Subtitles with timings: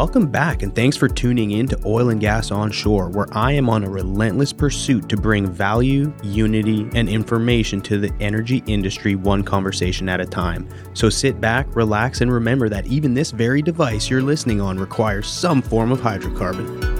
[0.00, 3.68] Welcome back, and thanks for tuning in to Oil and Gas Onshore, where I am
[3.68, 9.42] on a relentless pursuit to bring value, unity, and information to the energy industry one
[9.42, 10.66] conversation at a time.
[10.94, 15.28] So sit back, relax, and remember that even this very device you're listening on requires
[15.28, 16.99] some form of hydrocarbon.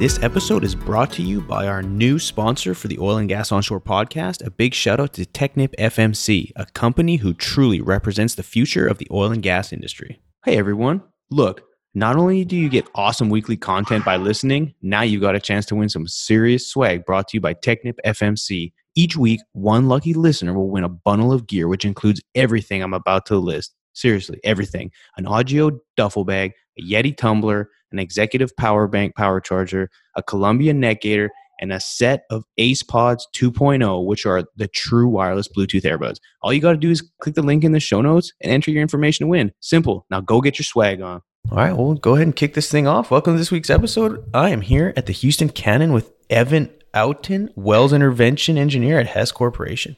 [0.00, 3.52] This episode is brought to you by our new sponsor for the Oil and Gas
[3.52, 4.42] Onshore podcast.
[4.42, 8.96] A big shout out to Technip FMC, a company who truly represents the future of
[8.96, 10.18] the oil and gas industry.
[10.46, 15.20] Hey everyone, look, not only do you get awesome weekly content by listening, now you've
[15.20, 18.72] got a chance to win some serious swag brought to you by Technip FMC.
[18.94, 22.94] Each week, one lucky listener will win a bundle of gear, which includes everything I'm
[22.94, 23.74] about to list.
[23.92, 29.90] Seriously, everything an Ogio duffel bag, a Yeti tumbler, an executive power bank power charger,
[30.16, 31.30] a Columbia neck gaiter,
[31.60, 36.16] and a set of Ace Pods 2.0, which are the true wireless Bluetooth earbuds.
[36.42, 38.70] All you got to do is click the link in the show notes and enter
[38.70, 39.52] your information to win.
[39.60, 40.06] Simple.
[40.10, 41.20] Now go get your swag on.
[41.50, 43.10] All right, well, go ahead and kick this thing off.
[43.10, 44.24] Welcome to this week's episode.
[44.32, 49.30] I am here at the Houston Cannon with Evan Outen, Wells Intervention Engineer at Hess
[49.30, 49.96] Corporation.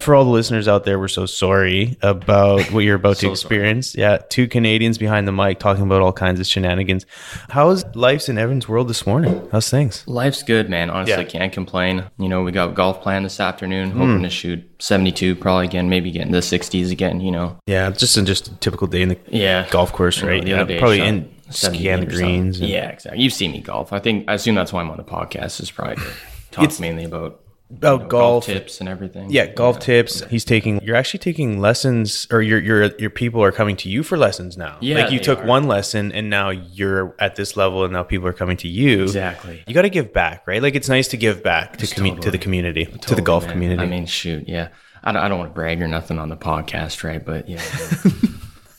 [0.00, 3.30] For all the listeners out there, we're so sorry about what you're about So to
[3.32, 3.94] experience.
[3.94, 7.06] Yeah, two Canadians behind the mic talking about all kinds of shenanigans.
[7.48, 9.48] How's life's in Evan's world this morning?
[9.52, 10.06] How's things?
[10.06, 10.90] Life's good, man.
[10.90, 11.28] Honestly, Yeah.
[11.30, 12.04] can't complain.
[12.18, 13.92] You know, we got golf planned this afternoon.
[13.92, 13.98] Hmm.
[14.00, 17.22] Hoping to shoot 72, probably again, maybe get in the 60s again.
[17.22, 19.66] You know, Yeah, just a, just a typical day in the yeah.
[19.70, 20.46] golf course, You know, right?
[20.46, 22.60] yeah, probably in 78 scan the greens.
[22.60, 23.22] and- Yeah, exactly.
[23.22, 23.92] You've seen me golf.
[23.92, 25.60] I think I assume that's why I'm on the podcast.
[25.60, 26.02] Is probably to
[26.50, 28.44] talk It's- mainly about about you know, golf.
[28.44, 29.30] tips and everything.
[29.30, 30.22] Yeah, golf tips.
[30.26, 30.80] He's taking.
[30.84, 34.56] You're actually taking lessons, or your your your people are coming to you for lessons
[34.56, 34.76] now.
[34.80, 35.46] Yeah, like you took are.
[35.46, 39.02] one lesson, and now you're at this level, and now people are coming to you.
[39.02, 39.64] Exactly.
[39.66, 40.62] You got to give back, right?
[40.62, 43.52] Like it's nice to give back to commu- to the community, to the golf man.
[43.52, 43.82] community.
[43.82, 44.68] I mean, shoot, yeah.
[45.02, 47.24] I don't, I don't want to brag or nothing on the podcast, right?
[47.24, 47.62] But yeah,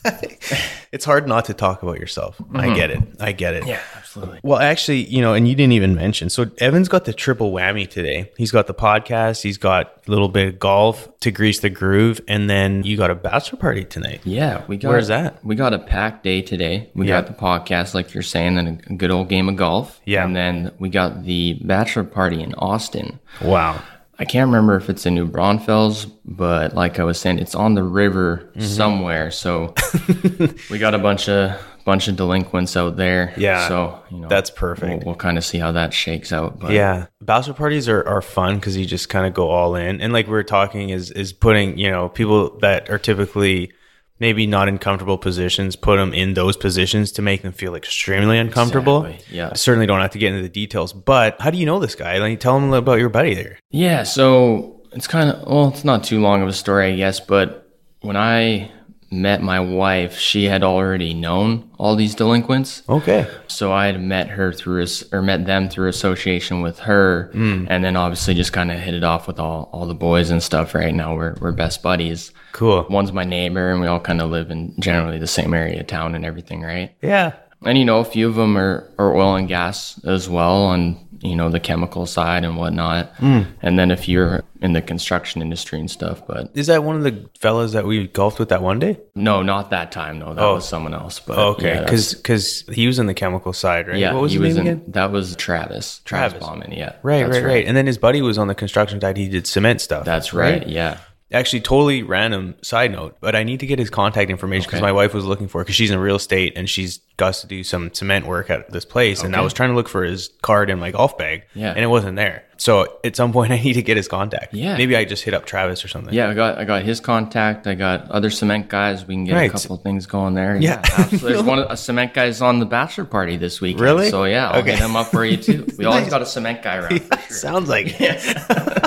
[0.96, 2.40] it's hard not to talk about yourself.
[2.54, 3.02] I get it.
[3.20, 3.60] I get it.
[3.60, 3.68] Mm-hmm.
[3.68, 4.40] yeah, absolutely.
[4.42, 6.30] Well, actually, you know, and you didn't even mention.
[6.30, 8.32] So Evan's got the triple whammy today.
[8.38, 12.20] He's got the podcast, he's got a little bit of golf to grease the groove,
[12.26, 14.22] and then you got a bachelor party tonight.
[14.24, 14.88] Yeah, we got.
[14.88, 15.44] Where's that?
[15.44, 16.90] We got a packed day today.
[16.94, 17.20] We Yeah.
[17.20, 20.00] got the podcast, like you're saying, and a good old game of golf.
[20.06, 20.24] Yeah.
[20.24, 23.18] and then we got the bachelor party in Austin.
[23.42, 23.82] Wow.
[24.18, 27.74] I can't remember if it's in New Braunfels, but like I was saying, it's on
[27.74, 28.62] the river Mm-hmm.
[28.66, 29.30] somewhere.
[29.30, 29.74] So
[30.70, 33.32] we got a bunch of bunch of delinquents out there.
[33.36, 35.04] Yeah, so you know that's perfect.
[35.04, 36.58] We'll, we'll kind of see how that shakes out.
[36.58, 40.00] But Yeah, bachelor parties are, are fun because you just kind of go all in,
[40.00, 43.72] and like we were talking, is is putting you know people that are typically
[44.18, 48.38] maybe not in comfortable positions, put them in those positions to make them feel extremely
[48.38, 49.04] uncomfortable.
[49.04, 49.52] Exactly, yeah.
[49.54, 52.18] certainly don't have to get into the details, but how do you know this guy?
[52.18, 53.58] Like, tell him about your buddy there.
[53.70, 57.20] Yeah, so it's kind of well, it's not too long of a story, I guess,
[57.20, 58.70] but when I
[59.10, 62.82] met my wife, she had already known all these delinquents.
[62.88, 67.66] Okay, So I had met her through or met them through association with her, Hmm.
[67.68, 70.42] and then obviously just kind of hit it off with all, all the boys and
[70.42, 70.74] stuff.
[70.74, 72.32] Right now we're we're best buddies.
[72.52, 72.86] cool.
[72.90, 75.86] One's my neighbor, and we all kind of live in generally the same area of
[75.86, 76.90] town and everything, right?
[77.02, 77.32] Yeah,
[77.64, 80.96] And you know, a few of them are, are oil and gas as well, on
[81.20, 83.14] you know the chemical side and whatnot.
[83.16, 83.42] Hmm.
[83.62, 87.02] And then if you're in the construction industry and stuff, but is that one of
[87.02, 88.98] the fellas that we golfed with that one day?
[89.14, 90.18] no, not that time.
[90.18, 90.54] No, that Oh.
[90.54, 91.20] was someone else.
[91.20, 93.98] But Okay, yeah, because he was in the chemical side, right?
[93.98, 94.72] yeah, what was he his was name in.
[94.78, 94.92] again?
[94.92, 96.00] That was Travis.
[96.04, 96.38] Travis, Travis.
[96.40, 96.72] Bauman.
[96.72, 99.16] Yeah, Right, that's right, right, And then his buddy was on the construction side.
[99.16, 100.04] He did cement stuff.
[100.04, 100.66] That's right.
[100.66, 100.98] Yeah.
[101.32, 104.86] Actually, totally random side note, but I need to get his contact information because Okay.
[104.86, 107.48] my wife was looking for it because she's in real estate and she's got to
[107.48, 109.24] do some cement work at this place.
[109.24, 111.70] And I was trying to look for his card in my golf bag, Yeah.
[111.70, 112.44] and it wasn't there.
[112.58, 114.54] So at some point, I need to get his contact.
[114.54, 114.76] Yeah.
[114.76, 116.14] maybe I just hit up Travis or something.
[116.14, 117.66] Yeah, I got I got his contact.
[117.66, 119.04] I got other cement guys.
[119.04, 119.50] We can get Right.
[119.50, 120.56] a couple of things going there.
[120.56, 120.80] Yeah.
[120.96, 121.32] absolutely.
[121.32, 123.80] There's one a cement guy's on the bachelor party this weekend.
[123.80, 124.10] Really?
[124.10, 124.70] So yeah, I'll Okay.
[124.70, 125.66] hit him up for you too.
[125.76, 126.10] We always Nice.
[126.10, 127.02] got a cement guy around.
[127.02, 127.36] for sure.
[127.36, 128.82] Sounds like it.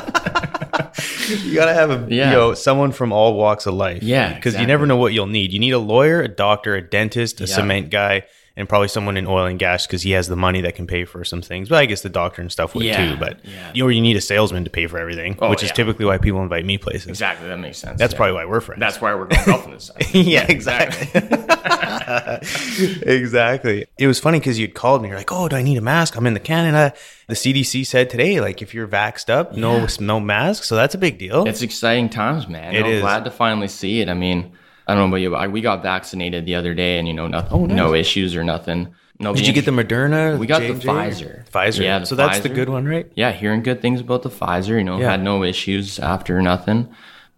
[1.30, 2.30] You gotta have a Yeah.
[2.32, 4.04] you know someone from all walks of life.
[4.04, 5.52] Yeah, because you never know what you'll need.
[5.54, 7.56] You need a lawyer, a doctor, a dentist, a Yeah.
[7.56, 8.24] cement guy,
[8.60, 11.06] and probably someone in oil and gas because he has the money that can pay
[11.06, 11.70] for some things.
[11.70, 13.18] But I guess the doctor and stuff would Yeah, too.
[13.18, 13.72] But yeah.
[13.74, 16.18] you know, you need a salesman to pay for everything, Oh, which is typically why
[16.20, 17.08] people invite me places.
[17.08, 17.98] Exactly, that makes sense.
[17.98, 18.18] That's yeah.
[18.18, 18.80] probably why we're friends.
[18.82, 20.14] that's why we're going golfing this side.
[20.14, 21.08] yeah, exactly.
[23.02, 23.86] exactly.
[23.98, 25.10] It was funny because you'd called me.
[25.10, 26.16] You're like, "Oh, do I need a mask?
[26.18, 26.94] I'm in the Canada.
[26.94, 26.98] Uh,
[27.28, 30.64] the CDC said today, like, if you're vaxxed up, no, no mask.
[30.64, 31.48] So that's a big deal.
[31.48, 32.76] It's exciting times, man.
[32.76, 33.02] It I'm is.
[33.02, 34.10] glad to finally see it.
[34.10, 34.52] I mean,
[34.90, 37.14] I don't know about you, but I, we got vaccinated the other day, and you
[37.14, 37.76] know, nothing, Oh, nice.
[37.78, 38.94] no issues or nothing.
[39.22, 40.40] No, Did you get the Moderna?
[40.40, 40.88] We got the J&J?
[40.88, 41.50] Pfizer.
[41.50, 41.84] Pfizer.
[41.84, 43.12] Yeah, the so that's the good one, right?
[43.16, 44.78] yeah, hearing good things about the Pfizer.
[44.78, 45.12] You know, Yeah.
[45.12, 46.88] had no issues after nothing.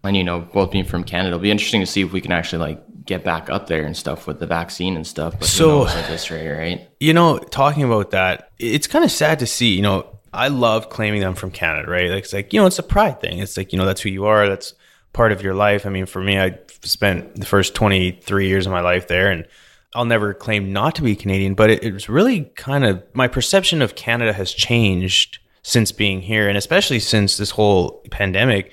[0.04, 2.32] And you know, both being from Canada, it'll be interesting to see if we can
[2.32, 5.34] actually like get back up there and stuff with the vaccine and stuff.
[5.38, 6.88] But So- at this rate, right?
[7.00, 9.74] You know, talking about that, it's kind of sad to see.
[9.74, 12.10] You know, I love claiming them from Canada, right?
[12.10, 13.38] Like, it's like you know, it's a pride thing.
[13.40, 14.48] It's like you know, that's who you are.
[14.48, 14.72] That's
[15.12, 15.86] part of your life.
[15.86, 19.30] I mean, for me, I spent the first twenty three years of my life there,
[19.30, 19.46] and
[19.94, 21.54] I'll never claim not to be Canadian.
[21.54, 26.22] But it, it was really kind of my perception of Canada has changed since being
[26.22, 28.72] here, and especially since this whole pandemic.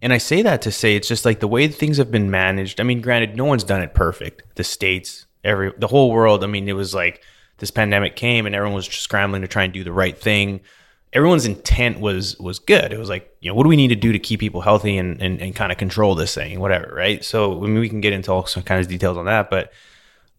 [0.00, 2.80] And I say that to say it's just like the way things have been managed.
[2.80, 4.54] I mean, granted, no one's done it perfect.
[4.54, 6.44] The states, every the whole world.
[6.44, 7.22] I mean, it was like
[7.58, 10.60] this pandemic came and everyone was scrambling to try and do the right thing.
[11.12, 12.92] Everyone's intent was was good.
[12.92, 14.98] It was like, you know, what do we need to do to keep people healthy
[14.98, 17.24] and and, and kind of control this thing, whatever, right?
[17.24, 19.72] So I mean, we can get into all some kind of details on that, but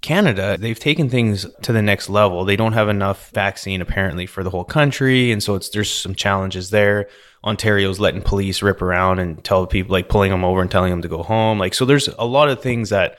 [0.01, 2.45] Canada, they've taken things to the next level.
[2.45, 6.15] They don't have enough vaccine apparently for the whole country, and so it's there's some
[6.15, 7.09] challenges there.
[7.43, 11.01] Ontario's letting police rip around and tell people like pulling them over and telling them
[11.01, 11.59] to go home.
[11.59, 13.17] Like so, there's a lot of things that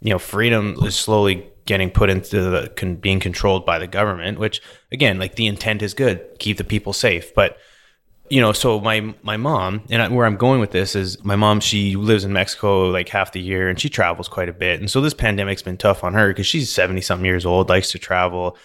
[0.00, 4.38] you know freedom is slowly getting put into the con- being controlled by the government.
[4.38, 4.60] Which
[4.90, 7.58] again, like the intent is good, keep the people safe, but
[8.32, 11.36] you know, so my my mom and I, where I'm going with this is my
[11.36, 11.60] mom.
[11.60, 14.80] She lives in Mexico like half the year, and she travels quite a bit.
[14.80, 17.90] And so this pandemic's been tough on her because she's seventy something years old, likes
[17.92, 18.56] to travel.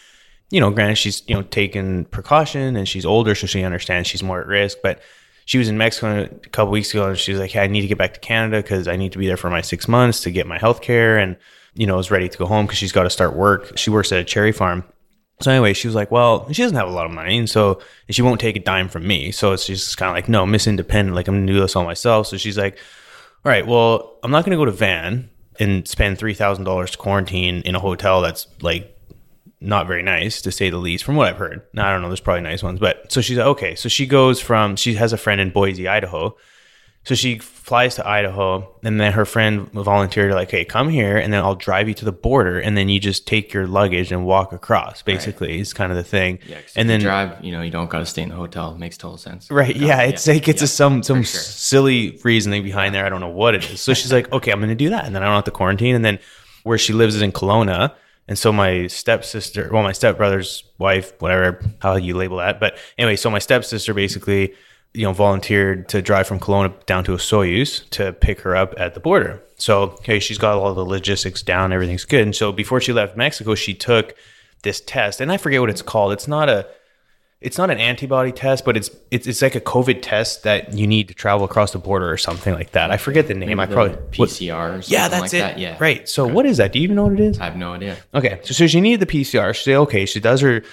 [0.52, 4.24] You know, granted, she's you know taking precaution, and she's older, so she understands she's
[4.24, 4.78] more at risk.
[4.82, 5.02] But
[5.44, 7.88] she was in Mexico a couple weeks ago, and she's like, "Hey, I need to
[7.88, 10.32] get back to Canada because I need to be there for my six months to
[10.32, 11.36] get my health care." And
[11.78, 13.78] you know, is ready to go home because she's got to start work.
[13.78, 14.84] She works at a cherry farm.
[15.42, 17.80] So anyway, she was like, "Well, she doesn't have a lot of money, and so
[18.08, 20.46] and she won't take a dime from me." So it's just kind of like, "No,
[20.46, 21.16] Miss Independent.
[21.16, 22.78] Like I'm gonna do this all myself." So she's like,
[23.46, 25.30] "All right, well, I'm not gonna go to Van
[25.60, 28.98] and spend three thousand dollars to quarantine in a hotel that's like
[29.60, 31.62] not very nice to say the least, from what I've heard.
[31.74, 32.10] Now I don't know.
[32.10, 33.76] There's probably nice ones, but so she's like, okay.
[33.76, 36.36] So she goes from she has a friend in Boise, Idaho.
[37.08, 41.32] So she flies to Idaho, and then her friend volunteered, like, "Hey, come here, and
[41.32, 44.26] then I'll drive you to the border, and then you just take your luggage and
[44.26, 46.40] walk across." Basically, is kind of the thing.
[46.46, 48.74] Yeah, and you then drive, you know, you don't got to stay in the hotel.
[48.74, 49.50] It makes total sense.
[49.50, 49.80] Right.
[49.80, 50.02] No, Yeah.
[50.02, 51.40] It's like it's yeah, a some some sure.
[51.40, 53.06] silly reasoning behind there.
[53.06, 53.80] I don't know what it is.
[53.80, 55.52] So she's like, okay, I'm going to do that, and then I don't have to
[55.52, 55.96] quarantine.
[55.96, 56.20] And then
[56.64, 57.94] where she lives is in Kelowna,
[58.28, 63.16] and so my stepsister, well, my stepbrother's wife, whatever how you label that, but anyway,
[63.16, 64.54] so my stepsister basically,
[64.94, 68.94] you know, volunteered to drive from Kelowna down to Osoyoos to pick her up at
[68.94, 69.42] the border.
[69.58, 72.22] So okay, she's got all the logistics down, everything's good.
[72.22, 74.16] And so before she left Mexico, she took
[74.64, 76.14] this test, and I forget what it's called.
[76.14, 76.68] It's not a
[77.40, 80.88] it's not an antibody test, but it's it's it's like a COVID test that you
[80.88, 82.90] need to travel across the border or something like that.
[82.90, 83.60] I forget the name.
[83.60, 84.80] I The probably what- PCR.
[84.80, 85.40] Or something yeah, that's like it.
[85.40, 85.60] That.
[85.60, 85.78] Yeah.
[85.80, 86.10] Right.
[86.10, 86.72] So what is that?
[86.72, 87.40] Do you even know what it is?
[87.40, 87.98] I have no idea.
[88.16, 88.40] Okay.
[88.44, 89.54] So, so she needed the PCR.
[89.54, 90.64] She said, okay, she does her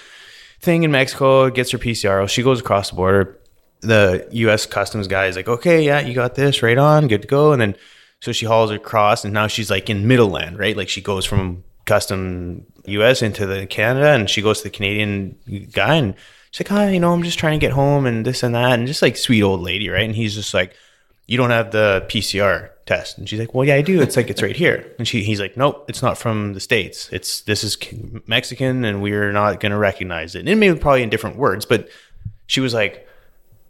[0.59, 2.27] thing in Mexico, gets her PCR.
[2.27, 3.37] She goes across the border.
[3.85, 4.65] The U.S.
[4.65, 7.51] Customs guy is like, okay, yeah, you got this right on, good to go.
[7.51, 7.75] And then
[8.21, 10.75] so she hauls across, and now she's like in middle land, right?
[10.75, 13.21] Like she goes from custom U.S.
[13.21, 15.37] into the Canada, and she goes to the Canadian
[15.71, 16.15] guy, and
[16.51, 18.79] she's like, hi, you know, I'm just trying to get home, and this and that,
[18.79, 20.05] and just like sweet old lady, right?
[20.05, 20.73] And he's just like,
[21.27, 23.17] you don't have the PCR test.
[23.17, 24.01] And she's like, well, yeah, I do.
[24.01, 24.93] It's like, it's right here.
[24.99, 27.09] And she, he's like, nope, it's not from the States.
[27.11, 27.77] It's, this is
[28.27, 30.47] Mexican and we're not going to recognize it.
[30.47, 31.89] And maybe probably in different words, but
[32.47, 33.07] she was like,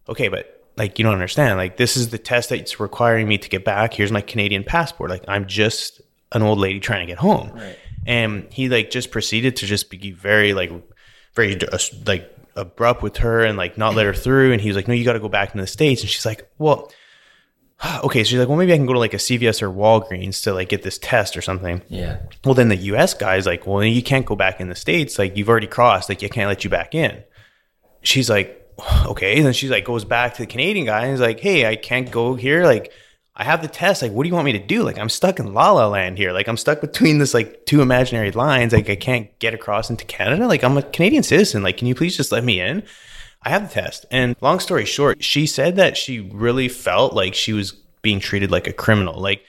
[0.07, 1.57] okay, but like, you don't understand.
[1.57, 3.94] Like, this is the test that's requiring me to get back.
[3.94, 5.09] Here's my Canadian passport.
[5.09, 7.52] Like, I'm just an old lady trying to get home.
[7.54, 7.78] Right.
[8.06, 10.71] And he like just proceeded to just be very like,
[11.33, 14.52] very uh, like abrupt with her and like not let her through.
[14.52, 16.02] And he was like, no, you got to go back into the States.
[16.02, 16.92] And she's like, well,
[18.04, 18.24] okay.
[18.24, 20.54] So she's like, well, maybe I can go to like a CVS or Walgreens to
[20.54, 21.81] like get this test or something.
[21.88, 22.19] Yeah.
[22.44, 25.18] Well, then the US guy's like, well, you can't go back in the States.
[25.18, 26.09] Like, you've already crossed.
[26.09, 27.24] Like, you can't let you back in.
[28.02, 28.65] She's like,
[29.06, 29.38] okay.
[29.38, 31.76] And then she's like, goes back to the Canadian guy and is like, hey, I
[31.76, 32.64] can't go here.
[32.64, 32.92] Like,
[33.36, 34.02] I have the test.
[34.02, 34.84] Like, what do you want me to do?
[34.84, 36.32] Like, I'm stuck in La La Land here.
[36.32, 38.74] Like, I'm stuck between this like two imaginary lines.
[38.74, 40.48] Like, I can't get across into Canada.
[40.48, 41.64] Like, I'm a Canadian citizen.
[41.64, 42.84] Like, can you please just let me in?
[43.46, 44.06] I have the test.
[44.10, 47.74] And long story short, she said that she really felt like she was
[48.06, 49.20] being treated like a criminal.
[49.20, 49.44] Like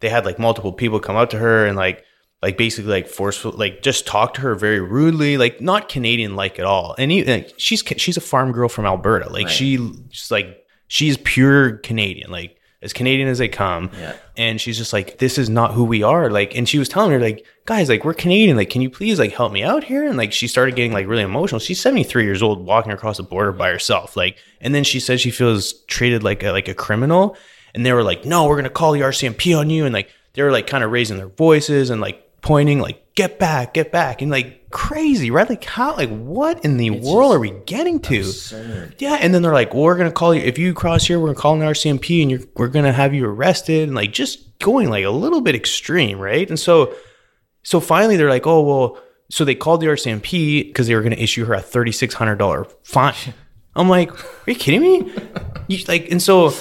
[0.00, 2.04] they had like multiple people come up to her and like
[2.42, 6.58] like basically like forceful like just talk to her very rudely, like not Canadian like
[6.58, 6.94] at all.
[6.98, 9.30] And he, like, she's she's a farm girl from Alberta.
[9.30, 9.52] Like Right.
[9.54, 9.76] she
[10.08, 12.30] just like she's pure Canadian.
[12.30, 13.90] Like as Canadian as they come.
[13.92, 14.16] Yeah.
[14.38, 16.30] And she's just like, this is not who we are.
[16.30, 18.56] Like, and she was telling her, like, guys, like, we're Canadian.
[18.56, 20.06] Like, can you please like help me out here?
[20.08, 21.58] And like, she started getting like really emotional.
[21.58, 24.16] She's 73 years old walking across the border by herself.
[24.16, 27.36] Like, and then she said she feels treated like a, like a criminal.
[27.74, 29.84] And they were like, no, we're going to call the RCMP on you.
[29.84, 33.38] And like, they were like kind of raising their voices and like pointing, like, get
[33.38, 35.48] back, get back, and like crazy, right?
[35.48, 38.20] Like how, like what in the world are we getting to?
[38.20, 38.94] Absurd.
[38.98, 41.18] Yeah, and then they're like, well, "We're gonna call you if you cross here.
[41.18, 44.58] We're gonna call an RCMP, and you're we're gonna have you arrested." And like just
[44.58, 46.48] going like a little bit extreme, right?
[46.48, 46.94] And so,
[47.62, 51.16] so finally they're like, "Oh well," so they called the RCMP because they were gonna
[51.16, 53.14] issue her a thirty six hundred dollar fine.
[53.76, 55.12] I'm like, are you kidding me?
[55.68, 56.52] You, like, and so,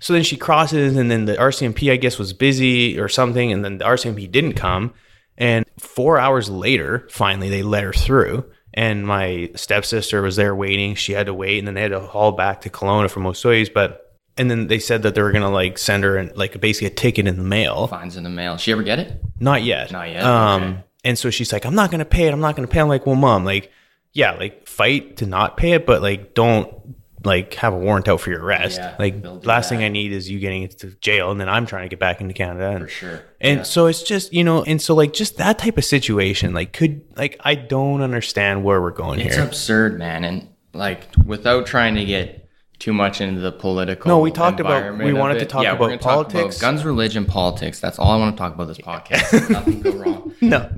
[0.00, 3.64] so then she crosses, and then the RCMP I guess was busy or something, and
[3.64, 4.92] then the RCMP didn't come.
[5.38, 8.44] And four hours later, finally, they let her through.
[8.74, 10.94] And my stepsister was there waiting.
[10.94, 13.72] She had to wait, and then they had to haul back to Kelowna from Osoyoos.
[13.72, 16.86] But and then they said that they were gonna like send her an, like basically
[16.86, 17.86] a ticket in the mail.
[17.88, 18.56] Fines in the mail.
[18.56, 19.20] She ever get it?
[19.38, 19.92] Not yet.
[19.92, 20.22] Not yet?
[20.24, 20.82] Um, Okay.
[21.04, 22.32] and so she's like, I'm not gonna pay it.
[22.32, 22.80] I'm not gonna pay.
[22.80, 23.70] I'm like, well, mom, like,
[24.14, 28.20] yeah, like fight to not pay it, but like don't like have a warrant out
[28.20, 28.78] for your arrest.
[28.78, 29.82] Yeah, like last thing.
[29.82, 32.34] I need is you getting into jail, and then I'm trying to get back into
[32.34, 32.68] Canada.
[32.70, 33.22] And, For sure.
[33.40, 36.72] and so it's just you know, and so like just that type of situation, like
[36.72, 39.44] could like I don't understand where we're going It's here.
[39.44, 40.24] absurd, man.
[40.24, 42.38] And like, without trying to get
[42.78, 44.08] too much into the political.
[44.08, 46.60] No, we talked about- we wanted to talk yeah, about we're talk politics.
[46.60, 47.78] guns, religion, politics.
[47.78, 49.50] That's all I want to talk about this podcast.
[49.50, 50.34] Nothing go wrong.
[50.40, 50.68] no,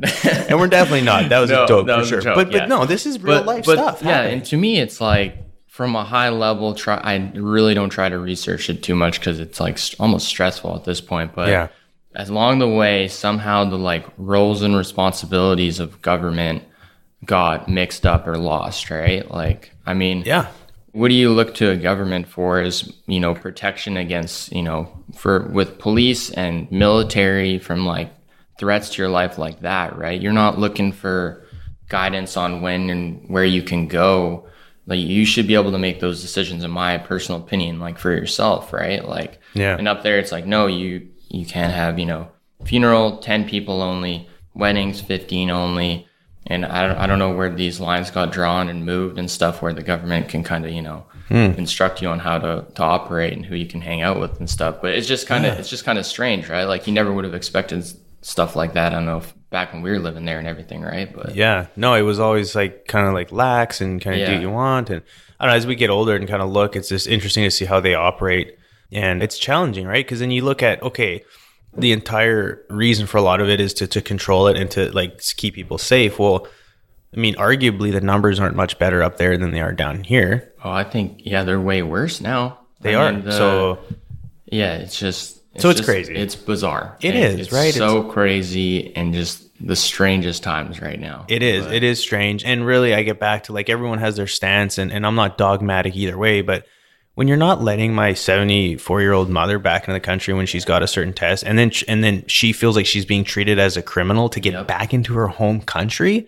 [0.49, 1.31] and we're definitely not.
[1.31, 2.21] That was No, a joke that for sure.
[2.21, 2.59] joke, but yeah.
[2.61, 4.03] but no, this is real life stuff.
[4.03, 4.33] Yeah, happening.
[4.35, 5.39] and to me, it's like
[5.75, 6.73] from a high level.
[6.73, 6.99] Try.
[6.99, 10.77] I really don't try to research it too much because it's like st- almost stressful
[10.77, 11.35] at this point.
[11.35, 11.67] But Yeah.
[12.15, 16.63] as along the way, somehow the like roles and responsibilities of government
[17.25, 18.89] got mixed up or lost.
[18.89, 19.29] Right?
[19.29, 20.47] Like, I mean, yeah,
[20.93, 24.87] what do you look to a government for is you know protection against you know
[25.17, 28.13] for with police and military from like
[28.61, 31.43] threats to your life like that right you're not looking for
[31.89, 34.47] guidance on when and where you can go
[34.87, 38.11] like you should be able to make those decisions in my personal opinion like for
[38.11, 39.07] yourself right?
[39.07, 39.77] Like Yeah.
[39.77, 42.29] and up there it's like no you you can't have you know
[42.65, 46.07] funeral 10 people only weddings 15 only.
[46.47, 49.63] And I don't, I don't know where these lines got drawn and moved and stuff
[49.63, 51.37] where the government can kind of you know hmm.
[51.57, 54.49] instruct you on how to, to operate and who you can hang out with and
[54.49, 54.77] stuff.
[54.83, 56.65] But it's just kind of it's just kind of strange right?
[56.65, 57.85] Like you never would have expected
[58.21, 58.93] stuff like that.
[58.93, 61.67] I don't know if back when we were living there and everything right but Yeah,
[61.77, 64.51] no, it was always like kind of like lax and kind of do what you
[64.51, 64.91] want.
[64.91, 65.01] And
[65.39, 67.51] I don't know, as we get older and kind of look, it's just interesting to
[67.51, 68.59] see how they operate.
[68.93, 70.05] And it's challenging, right?
[70.05, 71.25] Because then you look at, okay,
[71.77, 74.91] the entire reason for a lot of it is to, to control it and to
[74.93, 76.19] like keep people safe.
[76.19, 76.47] Well,
[77.17, 80.53] I mean, arguably the numbers aren't much better up there than they are down here.
[80.65, 83.13] oh i think yeah they're way worse now They I are.
[83.13, 83.79] mean, the- so
[84.47, 86.15] yeah it's just So it's just- crazy.
[86.17, 87.73] it's bizarre It It is is, right?
[87.75, 91.65] so crazy and just the strangest times right now It is.
[91.67, 92.45] It is strange.
[92.45, 95.39] And really, I get back to like everyone has their stance, and, and I'm not
[95.39, 96.43] dogmatic either way.
[96.43, 96.67] But
[97.15, 100.65] when you're not letting my 74 year old mother back into the country when she's
[100.65, 103.77] got a certain test, and then and then she feels like she's being treated as
[103.77, 104.67] a criminal to get Yep.
[104.67, 106.27] back into her home country.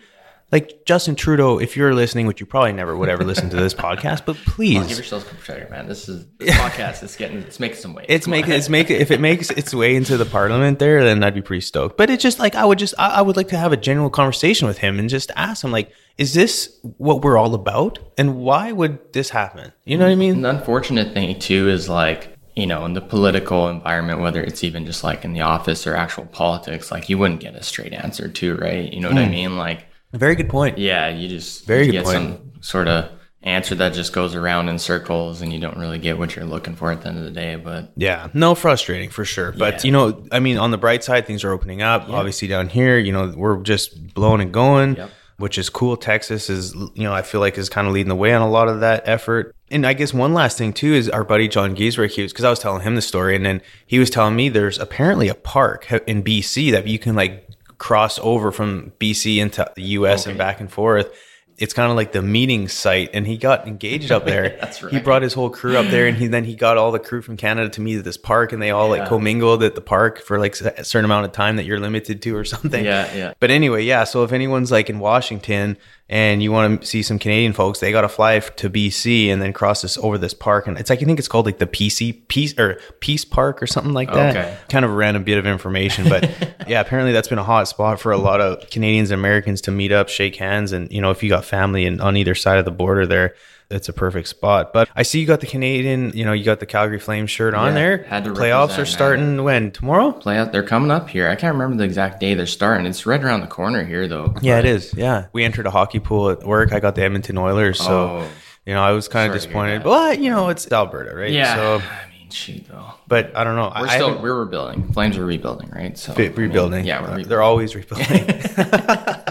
[0.52, 3.74] Like Justin Trudeau, if you're listening, which you probably never would ever listen to this
[3.86, 7.58] podcast, but please give yourselves a protector man this is this podcast It's getting it's
[7.58, 10.78] making some weight it's making it's making if it makes its way into the parliament
[10.78, 11.96] there, then I'd be pretty stoked.
[11.96, 14.10] But it's just like I would just I, I would like to have a general
[14.10, 18.36] conversation with him and just ask him like, is this what we're all about, and
[18.36, 19.72] why would this happen?
[19.84, 20.42] You know what I mean?
[20.42, 24.86] The unfortunate thing too is like, you know, in the political environment, whether it's even
[24.86, 28.28] just like in the office or actual politics, like you wouldn't get a straight answer
[28.28, 28.92] too, right?
[28.92, 29.30] You know what I mm.
[29.30, 29.56] mean?
[29.58, 30.78] Like, Very good point.
[30.78, 32.14] yeah, you just Very you good get point.
[32.16, 33.10] some sort of
[33.42, 36.74] answer that just goes around in circles and you don't really get what you're looking
[36.74, 37.54] for at the end of the day.
[37.54, 39.52] But Yeah, no, frustrating for sure.
[39.52, 39.80] But Yeah.
[39.86, 42.08] you know, I mean, on the bright side, things are opening up.
[42.08, 45.10] Obviously, down here, you know, we're just blowing and going, Yep.
[45.38, 45.96] which is cool.
[45.96, 48.50] Texas is, you know, I feel like is kind of leading the way on a
[48.50, 49.54] lot of that effort.
[49.70, 52.12] And I guess one last thing too is our buddy John Giesrick.
[52.12, 54.48] He was because I was telling him the story, and then he was telling me
[54.48, 59.70] there's apparently a park in BC that you can like cross over from BC into
[59.74, 60.26] the U.S.
[60.26, 61.12] and back and forth.
[61.58, 64.58] It's kind of like the meeting site, and he got engaged up there.
[64.60, 66.98] That's He brought his whole crew up there, and he then he got all the
[66.98, 69.80] crew from Canada to meet at this park, and they all like commingled at the
[69.80, 72.84] park for like a certain amount of time that you're limited to or something.
[72.84, 73.32] Yeah, yeah.
[73.40, 74.04] But anyway, yeah.
[74.04, 75.78] So if anyone's like in Washington
[76.08, 79.42] and you want to see some Canadian folks, they got to fly to BC and
[79.42, 81.66] then cross this over this park, and it's like I think it's called like the
[81.66, 84.36] PC Peace or Peace Park or something like that.
[84.36, 84.56] Okay.
[84.68, 86.30] Kind of a random bit of information, but
[86.68, 89.72] yeah, apparently that's been a hot spot for a lot of Canadians and Americans to
[89.72, 92.58] meet up, shake hands, and you know if you got family and on either side
[92.58, 93.34] of the border there.
[93.68, 96.60] It's a perfect spot, but I see you got the Canadian, you know, you got
[96.60, 98.02] the Calgary Flames shirt on Yeah, there.
[98.04, 98.86] had to Playoffs are man.
[98.86, 100.12] starting when tomorrow.
[100.12, 101.28] play out, they're coming up here.
[101.28, 102.86] I can't remember the exact day they're starting.
[102.86, 104.34] It's right around the corner here though.
[104.40, 104.94] Yeah, it is.
[104.94, 106.72] Yeah, we entered a hockey pool at work.
[106.72, 108.28] I got the Edmonton Oilers, so Oh.
[108.66, 109.82] you know I was kind of Sorry to hear disappointed.
[109.82, 111.32] But you know, it's Alberta, right?
[111.32, 111.56] Yeah.
[111.56, 112.92] So I mean, mean, shoot though.
[113.08, 113.72] But I don't know.
[113.74, 114.92] We're I still we're rebuilding.
[114.92, 115.98] Flames are rebuilding, right?
[115.98, 116.84] So Re- I mean, rebuilding.
[116.86, 117.28] yeah, we're rebuilding.
[117.30, 118.06] they're always rebuilding.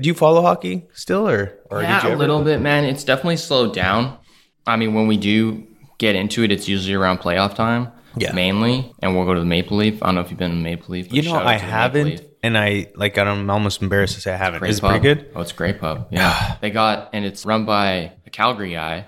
[0.00, 2.84] Do you follow hockey still, or, or yeah, did you a little bit, man.
[2.84, 4.18] It's definitely slowed down.
[4.66, 5.66] I mean, when we do
[5.98, 7.92] get into it, it's usually around playoff time.
[8.18, 8.32] Yeah.
[8.32, 10.02] Mainly, and we'll go to the Maple Leaf.
[10.02, 11.12] I don't know if you've been to Maple Leaf.
[11.12, 13.18] You know, I to the Maple haven't, and I like.
[13.18, 14.60] I'm almost embarrassed to say I haven't.
[14.60, 14.90] Great Is it pub.
[14.90, 15.30] pretty good?
[15.34, 16.08] Oh, it's great pub.
[16.10, 16.56] Yeah.
[16.62, 19.06] they got, and it's run by a Calgary guy.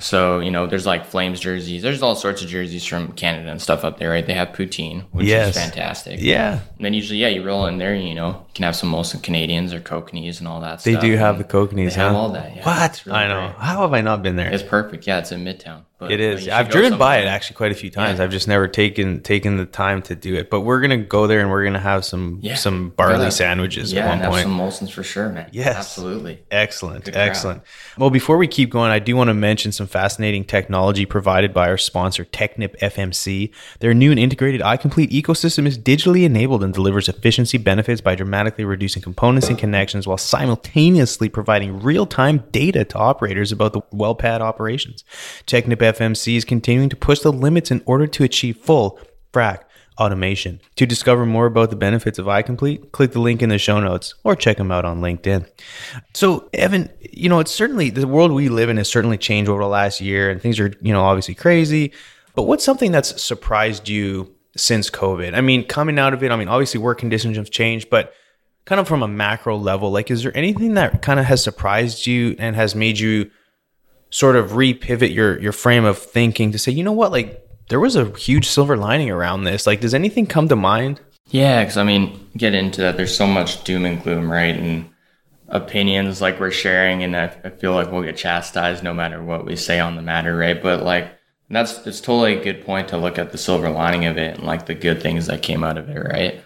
[0.00, 1.82] So, you know, there's like Flames jerseys.
[1.82, 4.26] There's all sorts of jerseys from Canada and stuff up there, right?
[4.26, 5.54] They have poutine, which Yes.
[5.56, 6.18] is fantastic.
[6.20, 8.90] Yeah, And then usually, yeah, you roll in there, you know, you can have some
[8.90, 10.84] Molson Canadians or Kokanees and all that stuff.
[10.84, 11.02] they stuff.
[11.02, 11.90] do have the Kokanees.
[11.94, 12.56] They have all that.
[12.56, 12.64] Yeah.
[12.64, 13.02] What?
[13.06, 13.46] Really I know.
[13.52, 13.56] great.
[13.66, 14.52] How have I not been there?
[14.52, 15.06] It's perfect.
[15.06, 15.82] Yeah, it's in Midtown.
[16.00, 16.48] But, It is.
[16.48, 18.18] I've driven by it actually quite a few times.
[18.18, 18.24] Yeah.
[18.24, 20.48] I've just never taken taken the time to do it.
[20.48, 22.54] But we're gonna go there and we're gonna have some Yeah.
[22.54, 24.42] some barley sandwiches Yeah, at one point.
[24.44, 25.46] some Molsons for sure, man.
[25.52, 25.76] Yes.
[25.76, 26.40] Absolutely.
[26.50, 27.28] Excellent, Good crowd.
[27.28, 27.62] excellent.
[27.98, 31.68] Well, before we keep going, I do want to mention some fascinating technology provided by
[31.68, 33.50] our sponsor, Technip FMC.
[33.80, 38.64] Their new and integrated iComplete ecosystem is digitally enabled and delivers efficiency benefits by dramatically
[38.64, 44.40] reducing components and connections while simultaneously providing real-time data to operators about the well pad
[44.40, 45.04] operations.
[45.46, 48.98] Technip FMC is continuing to push the limits in order to achieve full
[49.32, 49.62] frac
[49.98, 50.60] automation.
[50.76, 54.14] To discover more about the benefits of iComplete, click the link in the show notes
[54.24, 55.46] or check them out on LinkedIn.
[56.14, 59.62] So, Evan, you know, it's certainly the world we live in has certainly changed over
[59.62, 61.92] the last year and things are, you know, obviously crazy.
[62.34, 65.34] But what's something that's surprised you since COVID?
[65.34, 68.14] I mean, coming out of it, I mean, obviously work conditions have changed, but
[68.64, 72.06] kind of from a macro level, like, is there anything that kind of has surprised
[72.06, 73.30] you and has made you
[74.10, 77.80] sort of repivot your your frame of thinking to say, you know what, like there
[77.80, 79.66] was a huge silver lining around this.
[79.66, 81.00] Like, does anything come to mind?
[81.28, 82.96] Yeah, because I mean, get into that.
[82.96, 84.56] There's so much doom and gloom, right?
[84.56, 84.90] And
[85.48, 89.46] opinions like we're sharing, and I, I feel like we'll get chastised no matter what
[89.46, 90.60] we say on the matter, right?
[90.60, 91.12] But like,
[91.48, 94.46] that's it's totally a good point to look at the silver lining of it and
[94.46, 96.42] like the good things that came out of it, right?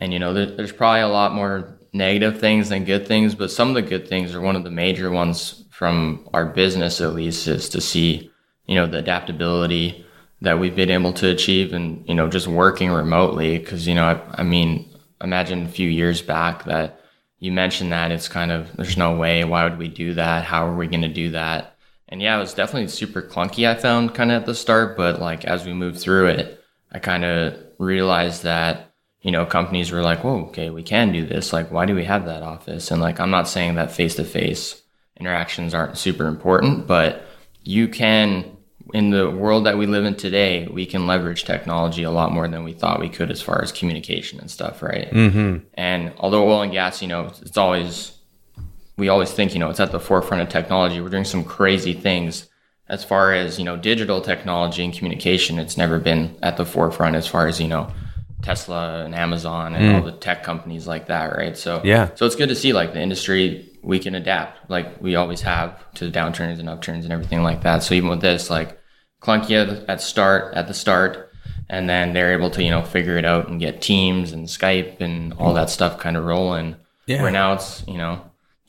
[0.00, 3.50] And you know, there, there's probably a lot more negative things than good things, but
[3.50, 7.14] some of the good things are one of the major ones from our business, at
[7.14, 8.30] least, is to see,
[8.66, 10.06] you know, the adaptability
[10.40, 13.58] that we've been able to achieve and, you know, just working remotely.
[13.58, 14.88] Cause, you know, I, I mean,
[15.20, 17.00] imagine a few years back that
[17.40, 19.42] you mentioned that it's kind of, there's no way.
[19.42, 20.44] Why would we do that?
[20.44, 21.76] How are we going to do that?
[22.08, 24.96] And yeah, it was definitely super clunky, I found kind of at the start.
[24.96, 29.90] But like as we moved through it, I kind of realized that, you know, companies
[29.90, 31.52] were like, whoa, okay, we can do this.
[31.52, 32.92] Like, why do we have that office?
[32.92, 34.83] And like, I'm not saying that face to face
[35.18, 37.24] interactions aren't super important, but
[37.62, 38.56] you can,
[38.92, 42.46] in the world that we live in today, we can leverage technology a lot more
[42.48, 45.10] than we thought we could as far as communication and stuff, right?
[45.10, 45.64] Mm-hmm.
[45.74, 48.12] And although oil and gas, you know, it's always,
[48.96, 51.00] we always think, you know, it's at the forefront of technology.
[51.00, 52.48] We're doing some crazy things
[52.88, 55.58] as far as, you know, digital technology and communication.
[55.58, 57.90] It's never been at the forefront as far as, you know,
[58.42, 61.56] Tesla and Amazon and all the tech companies like that, right?
[61.56, 62.10] So, Yeah.
[62.14, 65.78] So it's good to see like the industry, we can adapt like we always have
[65.94, 67.82] to the downturns and upturns and everything like that.
[67.82, 68.78] So even with this, like
[69.20, 71.32] clunky at, at start, at the start,
[71.68, 75.00] and then they're able to, you know, figure it out and get Teams and Skype
[75.00, 76.76] and all that stuff kind of rolling.
[77.06, 77.22] Yeah.
[77.22, 78.22] Where now it's, you know,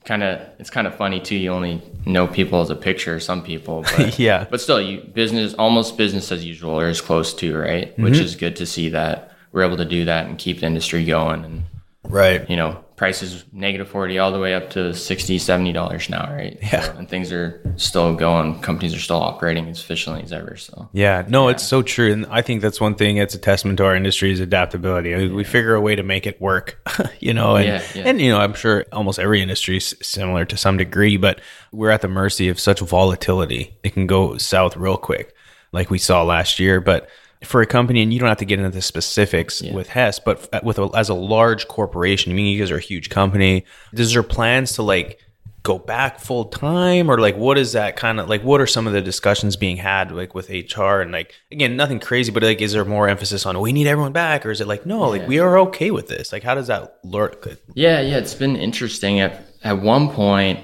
[0.06, 1.36] kind of, it's kind of funny too.
[1.36, 4.46] You only know people as a picture, some people, but, Yeah.
[4.50, 7.98] but still you business, almost business as usual or as close to, right?
[7.98, 8.24] Which mm-hmm.
[8.24, 11.44] is good to see that we're able to do that and keep the industry going
[11.44, 11.64] and,
[12.04, 12.48] Right.
[12.50, 16.58] you know, prices negative 40 all the way up to 60 70 dollars now right
[16.62, 16.80] Yeah.
[16.82, 20.88] So- and things are still going companies are still operating as efficiently as ever so
[20.94, 23.18] Yeah, no, it's so true, and I think that's one thing.
[23.18, 25.14] It's a testament to our industry's adaptability.
[25.14, 26.80] Mean, We figure a way to make it work,
[27.20, 28.04] you know, and Yeah, yeah.
[28.06, 31.42] and you know, I'm sure almost every industry is similar to some degree, but
[31.74, 33.76] we're at the mercy of such volatility.
[33.84, 35.34] It can go south real quick,
[35.74, 36.80] like we saw last year.
[36.80, 37.10] But
[37.46, 40.50] for a company, and you don't have to get into the specifics with Hess, but
[40.54, 43.66] f- with a, as a large corporation, I mean, you guys are a huge company.
[43.94, 45.20] Is there plans to like?
[45.64, 48.86] go back full time or like what is that kind of like what are some
[48.86, 52.62] of the discussions being had like with HR and like again nothing crazy but like
[52.62, 55.28] is there more emphasis on we need everyone back or is it like no like
[55.28, 57.42] we are okay with this like how does that lurk
[57.74, 60.60] yeah yeah it's been interesting at at one point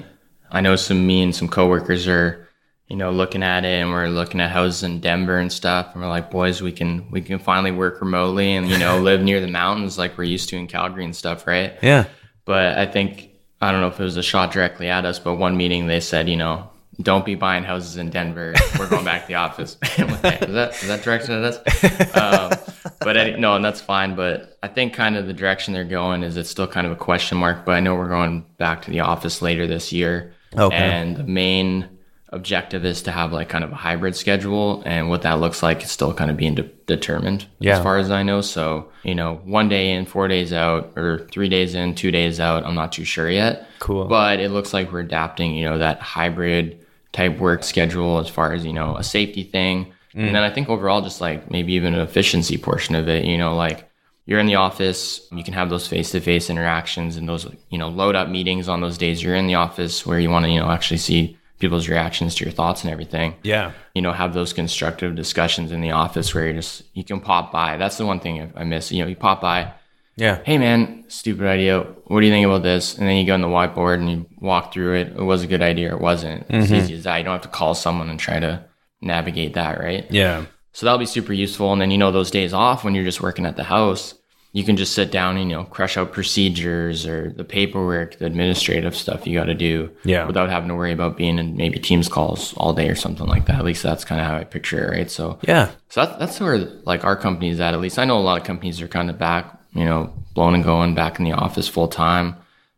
[0.52, 2.48] i know some me and some coworkers are
[2.92, 6.04] you know looking at it and we're looking at houses in denver and stuff and
[6.04, 9.40] we're like boys we can we can finally work remotely and you know live near
[9.40, 12.04] the mountains like we're used to in calgary and stuff right yeah
[12.46, 13.30] But I think
[13.62, 16.00] I don't know if it was a shot directly at us, but one meeting they
[16.00, 16.70] said, you know,
[17.02, 18.54] don't be buying houses in Denver.
[18.78, 19.78] We're going back to the office.
[20.00, 22.16] Like, "Hey, is that is that direction at us?
[22.18, 24.16] Um, but any, no, and that's fine.
[24.16, 26.96] But I think kind of the direction they're going is it's still kind of a
[26.96, 27.64] question mark.
[27.64, 30.34] But I know we're going back to the office later this year.
[30.58, 30.76] Okay.
[30.76, 31.88] And the main
[32.34, 35.84] objective is to have like kind of a hybrid schedule and what that looks like
[35.84, 37.78] is still kind of being de- determined Yeah.
[37.78, 38.40] as far as I know.
[38.42, 42.40] So, you know, one day in, four days out, or three days in, two days
[42.40, 43.68] out, I'm not too sure yet.
[43.80, 44.06] Cool.
[44.06, 48.54] But it looks like we're adapting, you know, that hybrid type work schedule as far
[48.54, 49.88] as, you know, a safety thing.
[50.16, 50.28] Mm.
[50.28, 53.38] And then I think overall, just like maybe even an efficiency portion of it, you
[53.38, 53.90] know, like
[54.26, 57.78] you're in the office, you can have those face to face interactions and those, you
[57.78, 60.52] know, load up meetings on those days you're in the office where you want to,
[60.52, 63.72] you know, actually see people's reactions to your thoughts and everything Yeah.
[63.96, 67.52] you know, have those constructive discussions in the office where you just you can pop
[67.52, 67.78] by.
[67.78, 68.92] That's the one thing I- miss.
[68.92, 69.72] You know, you pop by,
[70.18, 70.40] Yeah.
[70.44, 71.80] hey man, stupid idea.
[72.06, 72.98] What do you think about this?
[72.98, 75.08] And then you go on the whiteboard and you walk through it.
[75.10, 76.46] It was a good idea or it wasn't.
[76.50, 76.76] It's mm-hmm.
[76.76, 77.18] easy as that.
[77.18, 78.66] You don't have to call someone and try to
[79.02, 80.06] navigate that, right?
[80.10, 80.46] Yeah.
[80.74, 81.72] So that'll be super useful.
[81.74, 84.14] And then you know those days off when you're just working at the house,
[84.54, 88.26] you can just sit down and you know crush out procedures or the paperwork, the
[88.26, 90.26] administrative stuff you got to do, Yeah.
[90.26, 93.46] without having to worry about being in maybe Teams calls all day or something like
[93.46, 93.56] that.
[93.60, 95.12] At least that's kind of how I picture it, right?
[95.12, 95.70] So Yeah.
[95.90, 97.74] so that, that's where like our company is at.
[97.74, 100.56] At least I know a lot of companies are kind of back, you know, blown
[100.56, 102.36] and going back in the office full time.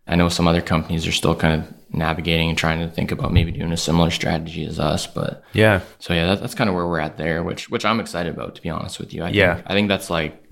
[0.07, 3.31] I know some other companies are still kind of navigating and trying to think about
[3.31, 5.81] maybe doing a similar strategy as us, but Yeah.
[5.99, 8.55] so yeah, that, that's kind of where we're at there, which which I'm excited about
[8.55, 9.23] to be honest with you.
[9.23, 9.55] I Yeah.
[9.55, 10.42] think, I think that's like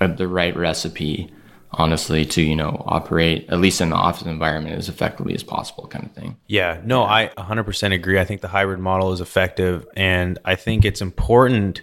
[0.00, 1.32] the right recipe,
[1.72, 5.86] honestly, to you know operate at least in the office environment as effectively as possible,
[5.86, 6.36] kind of thing.
[6.46, 8.18] Yeah, no, I 100% agree.
[8.18, 9.86] I think the hybrid model is effective.
[9.96, 11.82] And I think it's important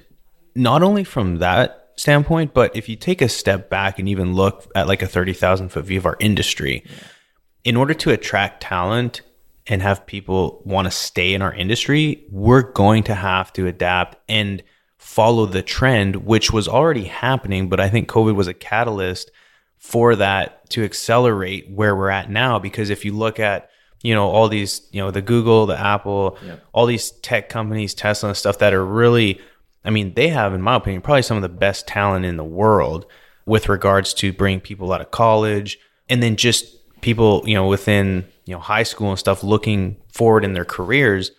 [0.56, 4.70] not only from that standpoint, but if you take a step back and even look
[4.76, 6.84] at like a 30,000 foot view of our industry,
[7.64, 9.22] in order to attract talent
[9.68, 14.18] and have people want to stay in our industry, we're going to have to adapt
[14.30, 14.64] and
[14.98, 17.70] follow the trend, which was already happening.
[17.70, 19.32] But I think COVID was a catalyst
[19.78, 22.60] for that to accelerate where we're at now.
[22.60, 23.70] Because if you look at,
[24.04, 26.38] you know, all these, you know, the Google, the Apple,
[26.74, 29.40] all these tech companies, Tesla and stuff that are really,
[29.86, 32.44] I mean, they have, in my opinion, probably some of the best talent in the
[32.44, 33.06] world
[33.46, 35.80] with regards to bringing people out of college
[36.10, 40.44] and then just people, you know, within, you know, high school and stuff looking forward
[40.44, 41.32] in their careers.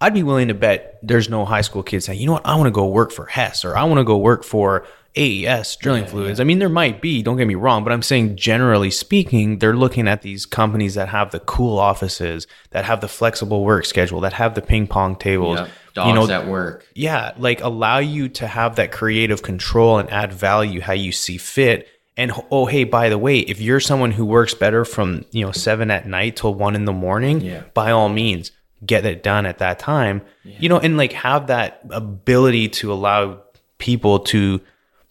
[0.00, 2.54] I'd be willing to bet there's no high school kids saying, you know what, I
[2.54, 6.06] want to go work for Hess or I want to go work for AES drilling
[6.06, 6.38] fluids.
[6.38, 9.74] I mean, there might be, don't get me wrong, but I'm saying generally speaking, they're
[9.74, 14.20] looking at these companies that have the cool offices, that have the flexible work schedule,
[14.20, 15.58] that have the ping pong tables.
[15.58, 15.68] Yep.
[15.94, 16.86] Dogs You know, at work.
[16.94, 21.38] yeah, like allow you to have that creative control and add value how you see
[21.38, 21.88] fit.
[22.16, 25.50] And oh, hey, by the way, if you're someone who works better from you know
[25.52, 27.62] seven at night till one in the morning, Yeah.
[27.74, 28.52] by all means,
[28.84, 30.22] get it done at that time.
[30.44, 33.42] You know, and like have that ability to allow
[33.78, 34.60] people to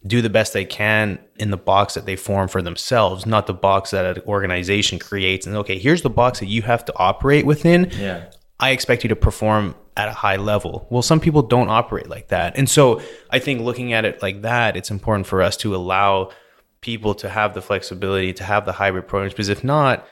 [0.06, 3.53] do the best they can in the box that they form for themselves, not the
[3.53, 5.45] box that an organization creates.
[5.45, 7.91] And okay, here's the box that you have to operate within.
[7.91, 8.30] Yeah.
[8.60, 10.88] I expect you to perform at a high level.
[10.89, 12.58] Well, some people don't operate like that.
[12.58, 16.32] And so I think looking at it like that, it's important for us to allow
[16.82, 20.08] people to have the flexibility to have the hybrid programs because if not,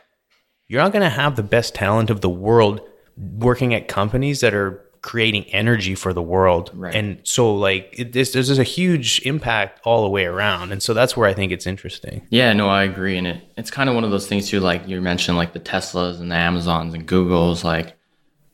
[0.67, 2.81] you're not going to have the best talent of the world
[3.17, 6.71] working at companies that are creating energy for the world.
[6.73, 6.95] Right.
[6.95, 10.71] And so like it, this, there's a huge impact all the way around.
[10.71, 12.25] And so that's where I think it's interesting.
[12.31, 13.15] Yeah, no, I agree.
[13.15, 15.59] And it, it's kind of one of those things too, like you mentioned, like the
[15.59, 17.95] Teslas and the Amazons and Googles, like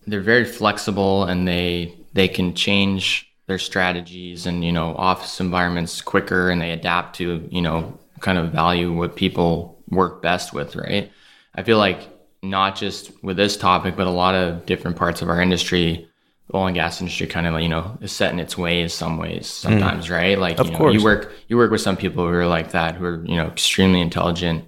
[0.06, 6.02] they're very flexible and they they can change their strategies and you know office environments
[6.02, 10.76] quicker and they adapt to you know kind of value what people work best with,
[10.76, 11.12] right?
[11.56, 12.10] I feel like
[12.44, 16.08] not just with this topic, but a lot of different parts of our industry,
[16.54, 19.48] oil and gas industry, kind of you know is set in its ways some ways
[19.48, 19.62] mm.
[19.62, 20.38] sometimes, right?
[20.38, 20.94] Like Of you know, course.
[20.94, 23.48] you work you work with some people who are like that, who are you know
[23.48, 24.66] extremely intelligent,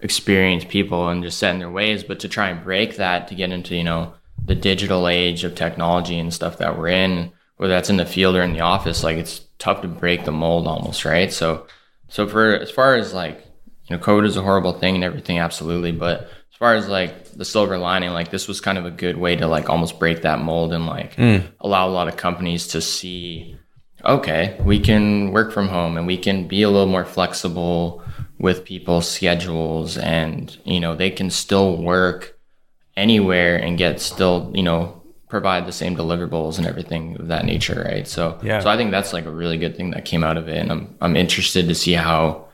[0.00, 2.04] experienced people, and just set in their ways.
[2.04, 5.54] But to try and break that, to get into you know the digital age of
[5.54, 9.02] technology and stuff that we're in, whether that's in the field or in the office,
[9.02, 11.32] like it's tough to break the mold almost, right?
[11.32, 11.66] So,
[12.08, 13.44] so for as far as like
[13.88, 15.92] you know, code is a horrible thing and everything, absolutely.
[15.92, 19.18] But as far as like the silver lining, like this was kind of a good
[19.18, 21.36] way to like almost break that mold and like hmm.
[21.60, 23.58] allow a lot of companies to see,
[24.02, 28.02] okay, we can work from home and we can be a little more flexible
[28.38, 32.38] with people's schedules and, you know, they can still work
[32.96, 37.84] anywhere and get still, you know, provide the same deliverables and everything of that nature,
[37.86, 38.08] right?
[38.08, 38.60] So, Yeah.
[38.60, 40.72] so I think that's like a really good thing that came out of it, and
[40.72, 42.45] I'm I'm interested to see how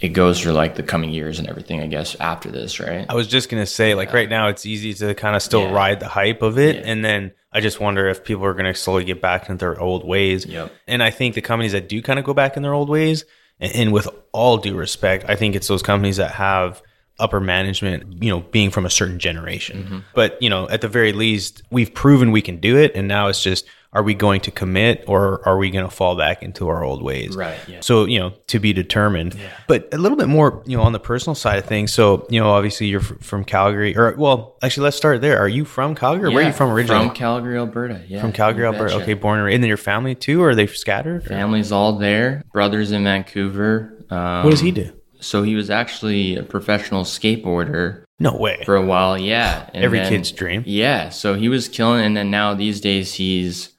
[0.00, 1.80] it goes for like the coming years and everything.
[1.80, 3.06] I guess after this, right?
[3.08, 5.72] I was just gonna say, like right now, it's easy to kind of still Yeah.
[5.72, 6.82] ride the hype of it, Yeah.
[6.86, 10.06] and then I just wonder if people are gonna slowly get back into their old
[10.06, 10.46] ways.
[10.46, 10.72] Yep.
[10.86, 13.24] And I think the companies that do kind of go back in their old ways,
[13.60, 16.80] and, and with all due respect, I think it's those companies that have
[17.18, 19.82] upper management, you know, being from a certain generation.
[19.84, 19.98] Mm-hmm.
[20.14, 22.92] But, you know, at the very least, we've proven we can do it.
[22.94, 26.14] And now it's just, are we going to commit or are we going to fall
[26.16, 27.34] back into our old ways?
[27.36, 27.80] Right, yeah.
[27.80, 29.36] So, you know, to be determined.
[29.66, 31.92] But a little bit more, you know, on the personal side of things.
[31.92, 35.38] So, you know, obviously you're f- from Calgary or, well, actually, let's start there.
[35.38, 37.06] Are you from Calgary or where are you from originally?
[37.06, 38.04] From Calgary, Alberta.
[38.06, 38.20] Yeah.
[38.20, 38.94] From Calgary, Alberta.
[39.02, 41.24] Okay, born and then your family too, or are they scattered?
[41.24, 42.44] Family's all there.
[42.52, 44.04] Brothers in Vancouver.
[44.10, 44.92] Um, What does he do?
[45.18, 48.62] So he was actually a professional skateboarder No way.
[48.64, 49.18] for a while.
[49.18, 49.68] Yeah.
[49.74, 50.62] and Every then- kid's dream.
[50.66, 51.08] Yeah.
[51.10, 53.70] So he was killing, and then now these days he's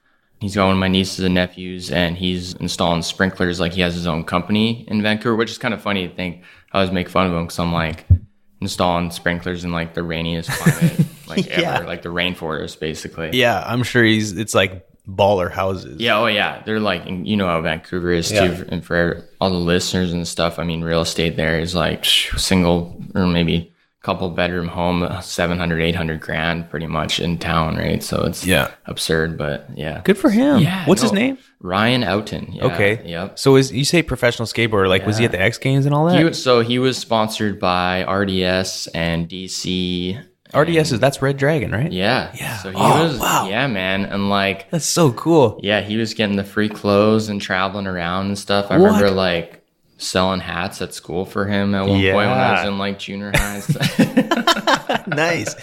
[0.41, 3.59] he's got one of my nieces and nephews, and he's installing sprinklers.
[3.59, 6.43] Like he has his own company in Vancouver, which is kind of funny to think.
[6.73, 8.05] I always make fun of him because I'm like
[8.59, 11.75] installing sprinklers in like the rainiest climate, like Yeah.
[11.77, 13.29] ever, like the rainforest, basically.
[13.33, 14.33] Yeah, I'm sure he's.
[14.37, 15.99] It's like baller houses.
[15.99, 18.47] Yeah, oh yeah, they're like you know how Vancouver is Yeah.
[18.55, 20.59] too, and for all the listeners and stuff.
[20.59, 23.73] I mean, real estate there is like single or maybe
[24.03, 28.01] couple bedroom home, uh, 700, 800 grand, pretty much in town, right?
[28.01, 28.69] So it's Yeah.
[28.87, 30.59] absurd, but yeah, Good for him.
[30.59, 31.37] Yeah, What's his name?
[31.59, 32.49] Ryan Oughton.
[32.53, 33.01] Yeah, Okay.
[33.05, 33.37] Yep.
[33.37, 34.87] So is you say professional skateboarder?
[34.89, 36.17] Like, was he at the X Games and all that?
[36.17, 40.17] He, was- so he was sponsored by RDS and DC.
[40.53, 41.91] RDS is that's Red Dragon, right?
[41.91, 42.31] Yeah.
[42.33, 42.57] Yeah.
[42.57, 43.47] So he Oh, was, wow.
[43.47, 44.05] yeah, man.
[44.05, 45.59] And like, That's so cool.
[45.63, 48.65] Yeah, he was getting the free clothes and traveling around and stuff.
[48.71, 48.87] I What?
[48.87, 49.60] remember like
[50.01, 53.31] selling hats at school for him at one point when I was in like junior
[53.33, 53.61] high.
[55.07, 55.55] nice.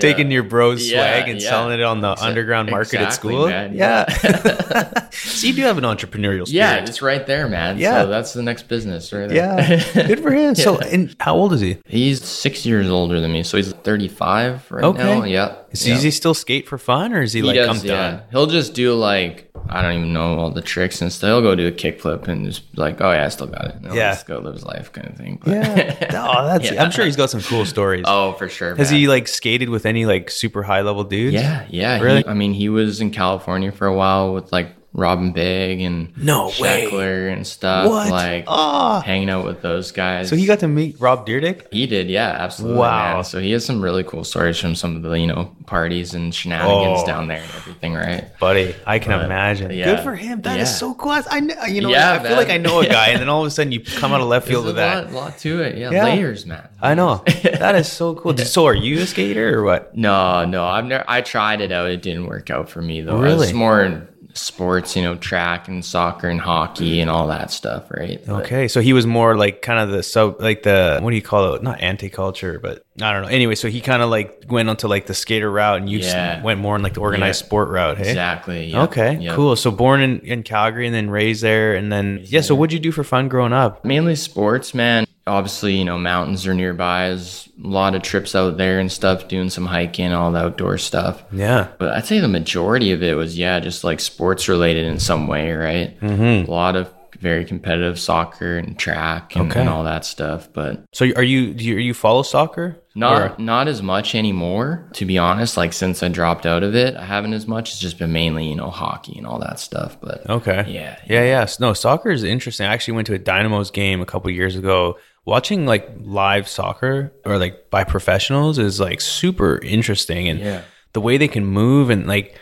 [0.00, 1.48] Taking your bro's Yeah, swag and yeah.
[1.48, 3.48] selling it on the underground market at school.
[3.48, 3.74] man.
[3.74, 4.08] Yeah.
[5.10, 6.50] so you do have an entrepreneurial spirit.
[6.50, 7.78] yeah, it's right there, man.
[7.78, 8.02] Yeah.
[8.02, 9.36] So that's the next business right there.
[9.36, 10.06] Yeah.
[10.06, 10.54] Good for him.
[10.54, 11.78] So, and how old is he?
[11.86, 13.42] he's six years older than me.
[13.42, 15.02] So he's 35 right Okay.
[15.02, 15.24] now.
[15.24, 15.56] Yeah.
[15.70, 15.96] Is, yeah.
[15.98, 18.10] he still skate for fun or is he, He like, does, I'm yeah.
[18.10, 18.22] done?
[18.30, 21.28] He'll just do like I don't even know all the tricks and stuff.
[21.28, 23.76] He'll go do a kickflip and just like, oh yeah, I still got it.
[23.82, 24.12] Yeah.
[24.12, 25.40] just go live his life kind of thing.
[25.42, 26.10] But- Yeah.
[26.28, 26.70] oh, that's.
[26.70, 26.82] Yeah.
[26.84, 28.04] I'm sure he's got some cool stories.
[28.06, 28.63] oh, for sure.
[28.76, 29.00] Has man.
[29.00, 31.34] he like skated with any like super high level dudes?
[31.34, 32.00] Yeah, yeah.
[32.00, 32.22] Really?
[32.22, 35.80] He, I mean, he was in California for a while with like Rob and Big
[35.80, 37.28] and No way.
[37.32, 37.88] And stuff.
[37.88, 38.10] What?
[38.10, 39.00] Like Ah.
[39.00, 40.28] hanging out with those guys.
[40.28, 41.62] So he got to meet Rob Dyrdek.
[41.72, 42.78] He did, yeah, absolutely.
[42.78, 43.14] Wow.
[43.16, 43.24] man.
[43.24, 46.32] So he has some really cool stories from some of the you know parties and
[46.34, 47.06] shenanigans Oh.
[47.06, 48.26] down there and everything, right?
[48.38, 49.72] Buddy, I can But, imagine.
[49.72, 49.86] yeah.
[49.86, 50.42] Good for him.
[50.42, 50.74] That is Yeah.
[50.74, 51.10] so cool.
[51.30, 52.38] I know, you know, Yeah, I feel man.
[52.38, 54.28] like I know a guy, and then all of a sudden you come out of
[54.28, 55.12] left field There's with a that.
[55.12, 55.76] lot, lot to it.
[55.76, 56.04] Yeah, Yeah.
[56.04, 56.68] layers, man.
[56.80, 57.22] I know.
[57.42, 58.34] That is so cool.
[58.44, 59.96] So, are you a skater or what?
[59.96, 61.04] No, no, I've never.
[61.08, 61.88] I tried it out.
[61.90, 63.16] It didn't work out for me though.
[63.16, 63.44] Really?
[63.48, 67.84] It's more in sports, you know, track and soccer and hockey and all that stuff,
[67.90, 68.20] right?
[68.26, 71.16] But- Okay, so he was more like kind of the sub, like the what do
[71.16, 71.62] you call it?
[71.62, 73.28] Not anti-culture, but I don't know.
[73.28, 76.42] Anyway, so he kind of like went onto like the skater route, and you Yeah.
[76.42, 77.46] went more in like the organized Yeah.
[77.46, 77.98] sport route.
[77.98, 78.66] Hey, Exactly.
[78.66, 79.34] yep, okay, yep.
[79.36, 79.56] cool.
[79.56, 82.40] So born in, in Calgary and then raised there, and then yeah.
[82.40, 83.84] So what'd you do for fun growing up?
[83.84, 85.06] Mainly sports, man.
[85.26, 87.08] Obviously, you know, mountains are nearby.
[87.08, 90.76] There's a lot of trips out there and stuff, doing some hiking, all the outdoor
[90.76, 91.22] stuff.
[91.32, 94.98] Yeah, But I'd say the majority of it was, yeah, just like sports related in
[94.98, 95.98] some way, right?
[96.00, 96.50] Mm-hmm.
[96.50, 99.60] A lot of very competitive soccer and track and, Okay.
[99.60, 100.48] and all that stuff.
[100.52, 101.54] But So are you?
[101.54, 102.76] Do you, are you follow soccer?
[102.96, 105.56] not Or- not as much anymore, to be honest.
[105.56, 107.70] Like since I dropped out of it, I haven't as much.
[107.70, 109.96] It's just been mainly, you know, hockey and all that stuff.
[110.02, 110.64] But Okay.
[110.68, 111.24] Yeah, Yeah.
[111.24, 111.46] Yeah.
[111.60, 112.66] No, soccer is interesting.
[112.66, 114.98] I actually went to a Dynamo's game a couple years ago.
[115.26, 120.60] Watching like live soccer or like by professionals is like super interesting, and Yeah.
[120.92, 122.38] the way they can move and like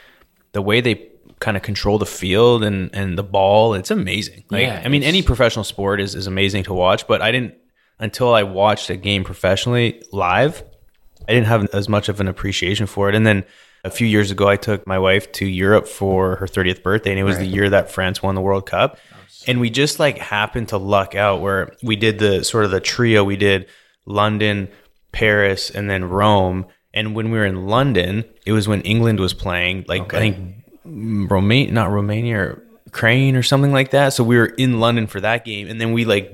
[0.53, 1.07] the way they
[1.39, 4.45] kind of control the field and and the ball, it's amazing.
[4.51, 7.55] Like Yeah, I mean, any professional sport is is amazing to watch, but I didn't
[8.01, 10.65] until I watched a game professionally live.
[11.29, 13.15] I didn't have as much of an appreciation for it.
[13.15, 13.45] And then
[13.85, 17.19] a few years ago, I took my wife to Europe for her 30th birthday, and
[17.21, 18.99] it was the year that France won the World Cup.
[19.13, 19.17] Oh.
[19.47, 22.81] And we just like happened to luck out where we did the sort of the
[22.81, 23.25] trio.
[23.25, 23.67] We did
[24.07, 24.69] London,
[25.13, 26.67] Paris, and then Rome.
[26.95, 29.87] And when we were in London, it was when England was playing.
[29.89, 34.13] Like I think Romania, not Romania, or Ukraine or something like that.
[34.13, 36.33] So we were in London for that game, and then we like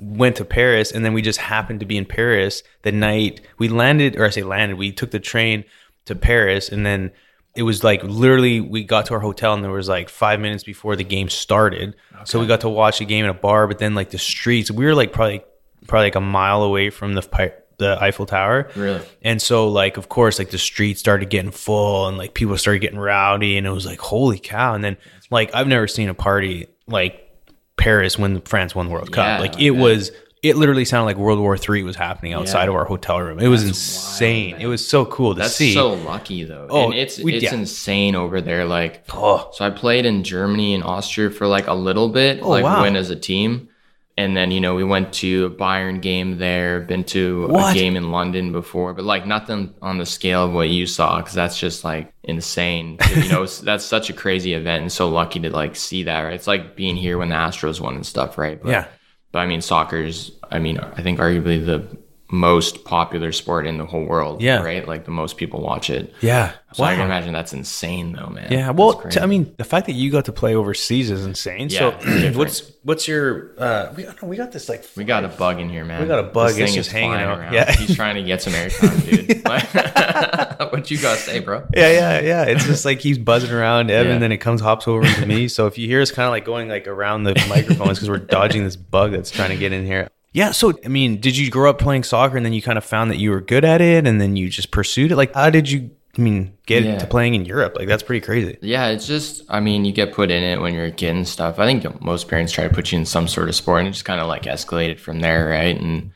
[0.00, 3.68] went to Paris, and then we just happened to be in Paris the night we
[3.68, 4.78] landed, or I say landed.
[4.78, 5.64] We took the train
[6.06, 7.12] to Paris, and then
[7.58, 10.62] it was like literally we got to our hotel, and there was like five minutes
[10.62, 11.96] before the game started.
[12.24, 14.70] So we got to watch the game in a bar, but then like the streets,
[14.70, 15.42] we were like probably
[15.88, 18.70] probably like a mile away from the pi- the Eiffel Tower.
[18.76, 19.00] Really?
[19.22, 22.78] And so like of course like the streets started getting full and like people started
[22.78, 24.96] getting rowdy and it was like holy cow and then
[25.30, 27.28] like I've never seen a party like
[27.76, 29.24] Paris when France won the World Cup.
[29.24, 32.68] Yeah, like it was it literally sounded like World War Three was happening outside Yeah.
[32.70, 33.38] of our hotel room.
[33.40, 34.52] It was insane.
[34.52, 34.60] man.
[34.60, 35.74] it was so cool to That's see.
[35.74, 36.66] so lucky though.
[36.70, 37.54] Oh, and it's we- it's yeah.
[37.54, 38.64] insane over there.
[38.64, 42.48] Like oh, So I played in Germany and Austria for like a little bit, oh,
[42.50, 42.82] like wow.
[42.82, 43.68] when as a team.
[44.16, 47.76] And then, you know, we went to a Bayern game there, been to What?
[47.76, 51.18] a game in London before, but like nothing on the scale of what you saw,
[51.18, 52.98] because that's just like insane.
[53.16, 56.32] you know, that's such a crazy event and so lucky to like see that, right?
[56.32, 58.60] It's like being here when the Astros won and stuff, right?
[58.60, 58.84] But, Yeah.
[59.32, 61.98] But I mean, soccer's, I mean, I think arguably the
[62.30, 64.62] most popular sport in the whole world, Yeah.
[64.62, 64.86] right?
[64.86, 66.12] Like the most people watch it.
[66.20, 66.52] Yeah.
[66.74, 68.52] So I can imagine that's insane though, man.
[68.52, 71.68] Yeah, well, t- I mean, the fact that you got to play overseas is insane.
[71.70, 73.52] Yeah, so, what's what's your?
[73.58, 76.02] Uh, we we got this like We got a bug in here, man.
[76.02, 77.38] We got a bug, This it's just is hanging out.
[77.38, 77.54] around.
[77.54, 77.72] Yeah.
[77.72, 79.42] He's trying to get some airtime, dude.
[80.70, 81.66] What you gotta say, bro?
[81.74, 82.42] Yeah, yeah, yeah.
[82.44, 84.18] It's just like he's buzzing around Evan, Yeah.
[84.18, 85.48] then it comes hops over to me.
[85.48, 88.18] So if you hear us kind of like going like around the microphones because we're
[88.18, 90.08] dodging this bug that's trying to get in here.
[90.32, 90.52] Yeah.
[90.52, 93.10] So I mean, did you grow up playing soccer and then you kind of found
[93.10, 95.16] that you were good at it and then you just pursued it?
[95.16, 95.90] Like, how did you?
[96.16, 96.98] I mean, get Yeah.
[96.98, 97.76] to playing in Europe?
[97.76, 98.58] Like that's pretty crazy.
[98.60, 101.28] Yeah, it's just, I mean, you get put in it when you're a kid and
[101.28, 101.60] stuff.
[101.60, 103.92] I think most parents try to put you in some sort of sport and it
[103.92, 105.80] just kind of like escalated from there, right?
[105.80, 106.10] And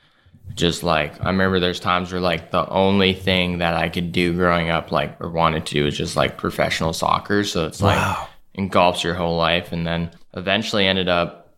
[0.54, 4.34] just like, I remember there's times where like the only thing that I could do
[4.34, 7.44] growing up, like, or wanted to do was just like professional soccer.
[7.44, 8.28] So it's like, Wow.
[8.54, 9.70] engulfs your whole life.
[9.70, 11.54] And then eventually ended up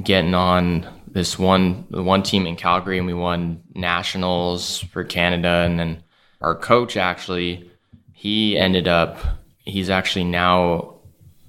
[0.00, 5.64] getting on this one the one team in Calgary and we won nationals for Canada
[5.66, 6.02] and then
[6.40, 7.70] our coach actually
[8.12, 9.18] he ended up
[9.58, 10.94] he's actually now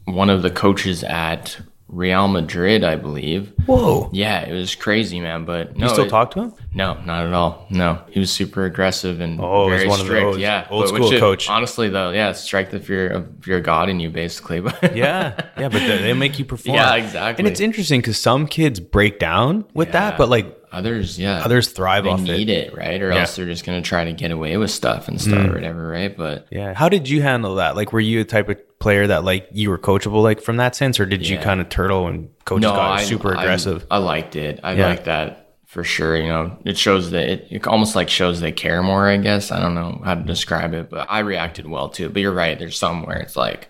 [0.05, 1.59] one of the coaches at
[1.91, 3.51] Real Madrid, I believe.
[3.65, 4.09] Whoa.
[4.13, 5.43] Yeah, it was crazy, man.
[5.45, 6.53] But no, You still it- talk to him?
[6.73, 7.67] no, not at all.
[7.69, 10.23] No, he was super aggressive and Oh, very one of strict.
[10.25, 11.49] those yeah, old but school coach.
[11.49, 14.61] Honestly, though, yeah, strike the fear of of God in you, basically.
[14.61, 16.75] But Yeah, yeah, but they, make you perform.
[16.77, 17.41] Yeah, exactly.
[17.43, 21.67] And it's interesting because some kids break down with that, but like others, yeah, others
[21.69, 22.67] thrive they off need it.
[22.69, 22.77] it.
[22.77, 23.01] right?
[23.01, 23.17] Or Yeah.
[23.17, 23.19] Mm.
[23.21, 26.15] else they're just gonna try to get away with stuff and stuff or whatever, right?
[26.15, 26.73] But Yeah.
[26.73, 27.75] How did you handle that?
[27.75, 30.75] Like, were you a type of player that like you were coachable, like from that
[30.75, 33.85] sense, or did you kind of turtle and coaches got I- super aggressive?
[33.89, 34.59] I, liked it.
[34.63, 34.87] I Yeah.
[34.87, 36.17] liked that for sure.
[36.17, 39.07] You know, it shows that it, it almost like shows they care more.
[39.07, 42.13] I guess I don't know how to describe it, but I reacted well to it.
[42.13, 42.59] But you're right.
[42.59, 43.69] There's some where it's like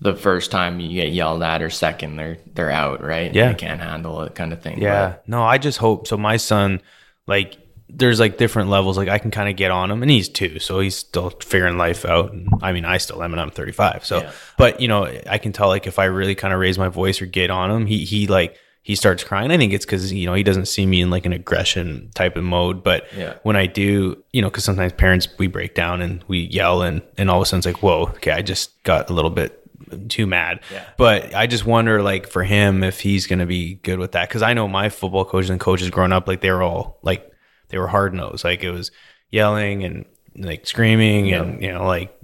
[0.00, 3.02] the first time you get yelled at or second, they're they're out.
[3.02, 3.34] Right?
[3.34, 3.48] Yeah.
[3.48, 4.80] they can't handle it, kind of thing.
[4.80, 5.16] yeah.
[5.26, 6.06] No, I just hope.
[6.06, 6.80] So my son,
[7.26, 7.56] like,
[7.94, 8.96] there's like different levels.
[8.96, 11.76] Like I can kind of get on him, and he's two, so he's still figuring
[11.76, 12.32] life out.
[12.32, 14.04] And I mean, I still am, and I'm 35.
[14.04, 14.32] So, Yeah.
[14.56, 17.20] but you know, I can tell like if I really kind of raise my voice
[17.20, 19.50] or get on him, he he like he starts crying.
[19.52, 22.36] I think it's because you know he doesn't see me in like an aggression type
[22.36, 22.82] of mode.
[22.82, 23.34] But Yeah.
[23.42, 27.02] when I do, you know, because sometimes parents we break down and we yell, and
[27.18, 29.58] and all of a sudden it's like, whoa, okay, I just got a little bit
[30.08, 30.60] too mad.
[30.72, 30.84] Yeah.
[30.96, 34.30] But I just wonder, like, for him, if he's going to be good with that.
[34.30, 37.30] Cause I know my football coaches and coaches growing up, like, they were all like,
[37.72, 38.44] they were hard nosed.
[38.44, 38.92] Like, it was
[39.30, 40.04] yelling and
[40.36, 42.16] like screaming and, you know, like,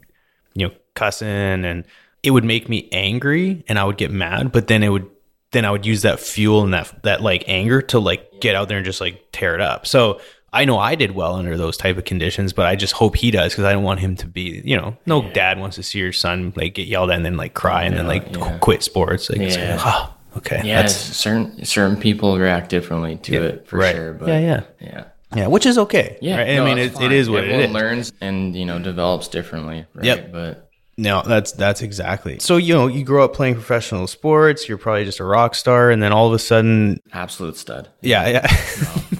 [0.55, 1.65] you know, cussing.
[1.65, 1.85] And
[2.23, 4.53] it would make me angry and I would get mad.
[4.53, 5.11] But then it would,
[5.51, 8.69] then I would use that fuel and that, that like anger to like get out
[8.69, 9.85] there and just like tear it up.
[9.87, 13.17] So, I know I did well under those type of conditions, but I just hope
[13.17, 15.83] he does because I don't want him to be, you know, no dad wants to
[15.83, 18.53] see your son like get yelled at and then like cry and then like yeah.
[18.53, 19.29] qu- quit sports.
[19.29, 19.77] Like, it's Yeah.
[19.77, 20.81] like, oh, okay, yeah.
[20.81, 23.95] that's certain certain people react differently to it for right.
[23.95, 24.15] sure.
[24.15, 25.05] But yeah, yeah, yeah.
[25.35, 26.19] Yeah, which is okay.
[26.21, 26.57] Yeah, right?
[26.57, 27.13] no, I mean, it's it, it fine.
[27.13, 27.73] is what Everyone it is.
[27.75, 29.87] learns and you know develops differently.
[29.95, 30.05] Right?
[30.05, 30.33] Yep.
[30.33, 32.39] But No, that's that's exactly.
[32.39, 34.69] So you know, you grow up playing professional sports.
[34.69, 37.89] You're probably just a rock star, and then all of a sudden, absolute stud.
[38.01, 38.47] yeah, yeah.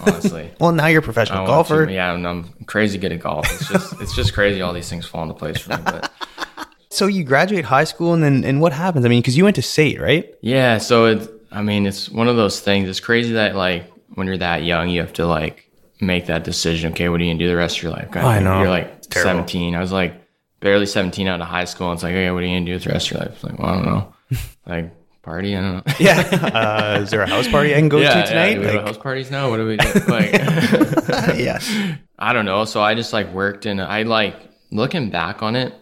[0.07, 0.51] Honestly.
[0.61, 1.87] well, now you're a I professional golfer.
[1.87, 3.47] to- yeah, and I'm crazy good at golf.
[3.53, 5.83] It's just it's just crazy all these things fall into place for me.
[5.85, 6.11] But
[6.91, 9.05] So you graduate high school, and then and what happens?
[9.05, 10.35] I mean, because you went to SAIT, right?
[10.41, 12.89] yeah, so it I mean it's one of those things.
[12.89, 15.68] It's crazy that like when you're that young, you have to like
[16.01, 16.93] make that decision.
[16.93, 18.17] Okay, what are you gonna do the rest of your life?
[18.17, 18.61] I know.
[18.61, 18.95] You're like.
[19.11, 19.75] 17.
[19.75, 20.23] I was like
[20.61, 21.93] barely 17 out of high school.
[21.93, 23.35] It's like, okay, what are you gonna do with the rest of your life?
[23.35, 24.15] It's like, well, I don't know.
[24.67, 25.95] like party, I don't know.
[25.99, 26.19] Yeah.
[26.97, 28.55] uh, is there a house party I can go to tonight?
[28.55, 29.51] do we have house parties now?
[29.51, 29.93] What do we do?
[30.09, 30.33] Like,
[31.39, 31.61] yeah.
[32.19, 32.65] I don't know.
[32.65, 34.37] So I just like worked and I like
[34.71, 35.75] looking back on it.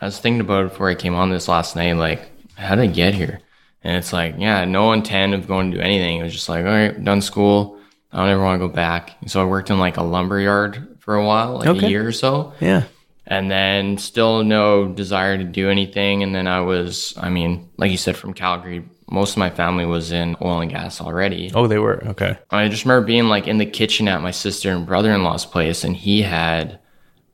[0.00, 1.92] I was thinking about it before I came on this last night.
[1.94, 3.40] Like, how did I get here?
[3.84, 6.18] And it's like, yeah, no intent of going to do anything.
[6.18, 7.78] It was just like, all right, done school.
[8.12, 9.16] I don't ever want to go back.
[9.26, 11.86] So I worked in like a lumber yard for a while, like Okay.
[11.86, 12.84] a year or so Yeah.
[13.26, 16.22] and then still no desire to do anything.
[16.22, 19.84] And then I was, I mean, like you said, from Calgary, most of my family
[19.86, 21.50] was in oil and gas already.
[21.54, 22.38] Oh, they were okay.
[22.50, 25.44] I just remember being like in the kitchen at my sister and brother in law's
[25.46, 26.78] place, and he had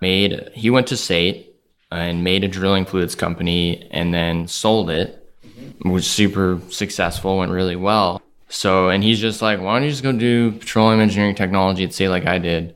[0.00, 1.54] made, he went to SAIT
[1.90, 5.14] and made a drilling fluids company and then sold it.
[5.84, 8.20] Was super successful, went really well.
[8.48, 11.92] So, and he's just like, why don't you just go do petroleum engineering technology at
[11.92, 12.74] SAIT like I did?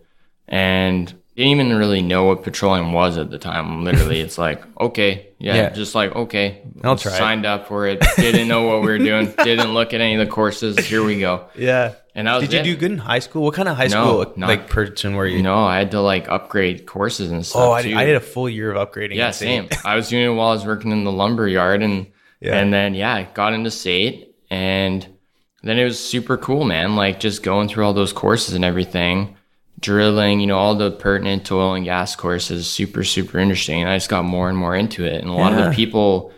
[0.49, 3.85] And didn't even really know what petroleum was at the time.
[3.85, 5.69] Literally, it's like, okay, Yeah, Yeah.
[5.71, 7.17] just like okay, I'll try it.
[7.19, 8.03] Signed up for it.
[8.17, 9.33] Didn't know what we were doing.
[9.43, 10.79] Didn't look at any of the courses.
[10.79, 11.47] Here we go.
[11.57, 11.95] Yeah.
[12.15, 12.75] And I was Did you it.
[12.75, 13.43] do good in high school?
[13.43, 15.43] What kind of high No, school not- like person were you?
[15.43, 17.63] No, I had to like upgrade courses and stuff.
[17.63, 17.97] oh, I, too.
[17.97, 19.15] I did a full year of upgrading.
[19.15, 19.71] Yeah, same.
[19.87, 22.09] I was doing it while I was working in the lumber yard, and
[22.43, 22.59] Yeah.
[22.59, 25.07] and then yeah, I got into SAIT and
[25.63, 26.97] then it was super cool, man.
[26.97, 29.37] Like just going through all those courses and everything,
[29.81, 33.81] drilling, you know, all the pertinent oil and gas courses, super super interesting.
[33.81, 36.33] And I just got more and more into it, and a lot of the people,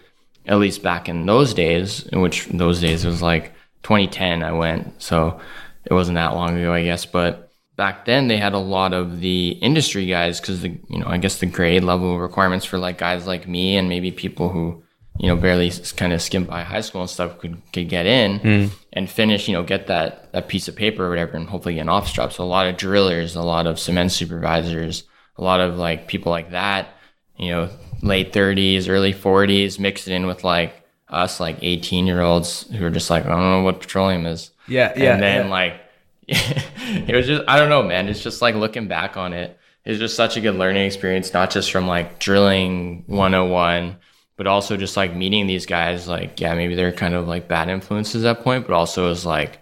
[0.46, 4.52] at least back in those days, in which those days it was like 2010, I
[4.52, 5.40] went, so
[5.84, 7.44] it wasn't that long ago, I guess, but
[7.76, 11.18] back then they had a lot of the industry guys because the you know I
[11.18, 14.83] guess the grade level requirements for like guys like me and maybe people who
[15.18, 18.40] you know barely kind of skimmed by high school and stuff could could get in
[18.40, 18.70] mm.
[18.92, 21.82] and finish you know get that that piece of paper or whatever and hopefully get
[21.82, 22.32] an office job.
[22.32, 25.04] So a lot of drillers, a lot of cement supervisors,
[25.36, 26.88] a lot of like people like that,
[27.36, 27.70] you know,
[28.02, 32.90] late 30s, early 40s, mixed in with like us like 18 year olds who are
[32.90, 34.50] just like I don't know what petroleum is.
[34.66, 35.50] Yeah, yeah, And then yeah.
[35.50, 35.80] like
[36.26, 38.08] it was just I don't know, man.
[38.08, 39.58] It's just like looking back on it.
[39.84, 43.98] It's just such a good learning experience, not just from like drilling 101,
[44.36, 46.08] but also just like meeting these guys.
[46.08, 49.24] Like, yeah, maybe they're kind of like bad influences at that point, but also is
[49.24, 49.60] like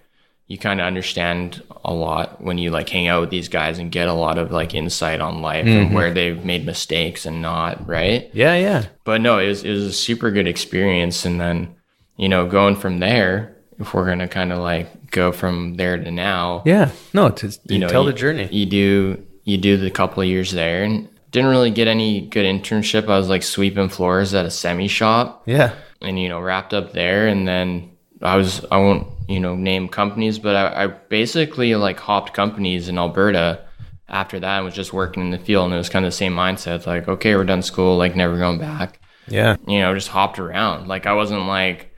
[0.52, 3.90] you kind of understand a lot when you like hang out with these guys and
[3.90, 5.94] get a lot of like insight on life and mm-hmm.
[5.94, 8.30] where they've made mistakes and not, right?
[8.34, 8.86] Yeah, yeah.
[9.04, 11.24] but no, it was it was a super good experience.
[11.24, 11.74] And then,
[12.16, 16.10] you know, going from there, if we're gonna kind of like go from there to
[16.10, 16.90] now, Yeah.
[17.14, 18.48] No, to, to you know, tell you, the journey.
[18.50, 22.44] You do you do the couple of years there, and didn't really get any good
[22.46, 23.08] internship.
[23.08, 25.72] I was like sweeping floors at a semi shop, Yeah.
[26.00, 27.90] and you know, wrapped up there, and then
[28.22, 32.88] I was I won't you know name companies, but I, I basically like hopped companies
[32.88, 33.64] in Alberta.
[34.08, 36.16] After that, and was just working in the field, and it was kind of the
[36.16, 36.86] same mindset.
[36.86, 39.56] Like, okay, we're done school, like never going back Yeah.
[39.66, 40.86] you know, just hopped around.
[40.86, 41.94] Like I wasn't like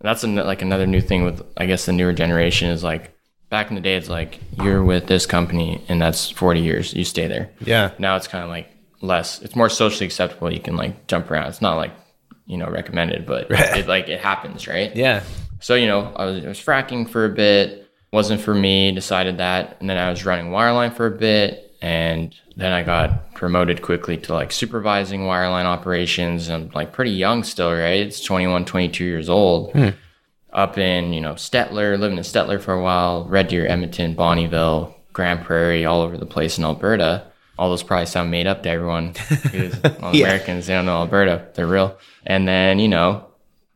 [0.00, 3.12] that's an, like another new thing with I guess the newer generation is like
[3.50, 7.04] back in the day it's like you're with this company and that's 40 years you
[7.04, 7.50] stay there.
[7.60, 7.90] Yeah.
[7.98, 8.68] Now it's kind of like
[9.00, 9.40] less.
[9.42, 10.52] It's more socially acceptable.
[10.52, 11.48] You can like jump around.
[11.48, 11.92] It's not like
[12.46, 14.94] you know recommended, but it like it happens, right?
[14.94, 15.22] Yeah.
[15.60, 19.38] So, you know, I was, I was fracking for a bit, wasn't for me, decided
[19.38, 19.76] that.
[19.80, 21.64] And then I was running wireline for a bit.
[21.80, 26.48] And then I got promoted quickly to like supervising wireline operations.
[26.48, 28.00] I'm like pretty young still, right?
[28.00, 29.72] It's 21, 22 years old.
[29.72, 29.88] Hmm.
[30.52, 34.94] Up in, you know, Stettler, living in Stettler for a while, Red Deer, Edmonton, Bonnyville,
[35.12, 37.26] Grande Prairie, all over the place in Alberta.
[37.58, 39.14] All those probably sound made up to everyone.
[39.42, 40.26] Because all Yeah.
[40.26, 41.48] Americans, they don't know Alberta.
[41.54, 41.98] They're real.
[42.24, 43.26] And then, you know,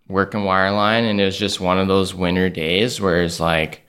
[0.08, 3.82] working wireline and it was just one of those winter days where it's like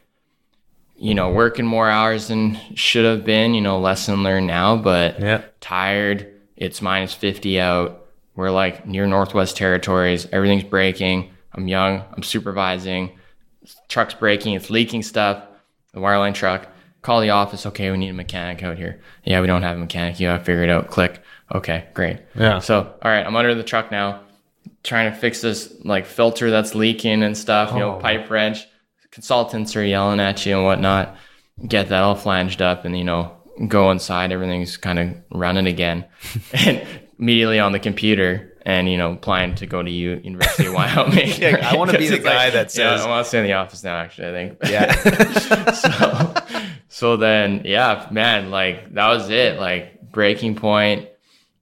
[0.95, 5.19] you know working more hours than should have been you know lesson learned now but
[5.19, 5.41] Yeah.
[5.59, 6.31] tired.
[6.55, 8.05] It's minus 50 out.
[8.35, 10.27] We're like near northwest territories.
[10.31, 11.29] Everything's breaking.
[11.53, 12.03] I'm young.
[12.15, 13.11] I'm supervising.
[13.89, 14.53] Truck's breaking.
[14.53, 15.43] It's leaking stuff.
[15.93, 16.67] The wireline truck
[17.03, 19.79] call the office okay we need a mechanic out here yeah we don't have a
[19.79, 21.21] mechanic you gotta figure it out click
[21.53, 22.59] okay great Yeah.
[22.59, 24.21] so all right i'm under the truck now
[24.83, 27.99] trying to fix this like filter that's leaking and stuff, you know, Oh.
[27.99, 28.65] pipe wrench.
[29.11, 31.15] Consultants are yelling at you and whatnot.
[31.65, 33.31] Get that all flanged up and, you know,
[33.69, 34.33] go inside.
[34.33, 36.03] Everything's kind of running again.
[36.53, 36.85] and
[37.17, 41.29] immediately on the computer and, you know, applying to go to U- University of Wyoming.
[41.37, 43.53] Yeah, I wanna be the guy that yeah, says- I want to stay in the
[43.53, 44.57] office now, actually, I think.
[44.69, 45.71] Yeah.
[45.71, 46.33] so,
[46.93, 49.59] so then, yeah, man, like that was it.
[49.59, 51.09] Like breaking point.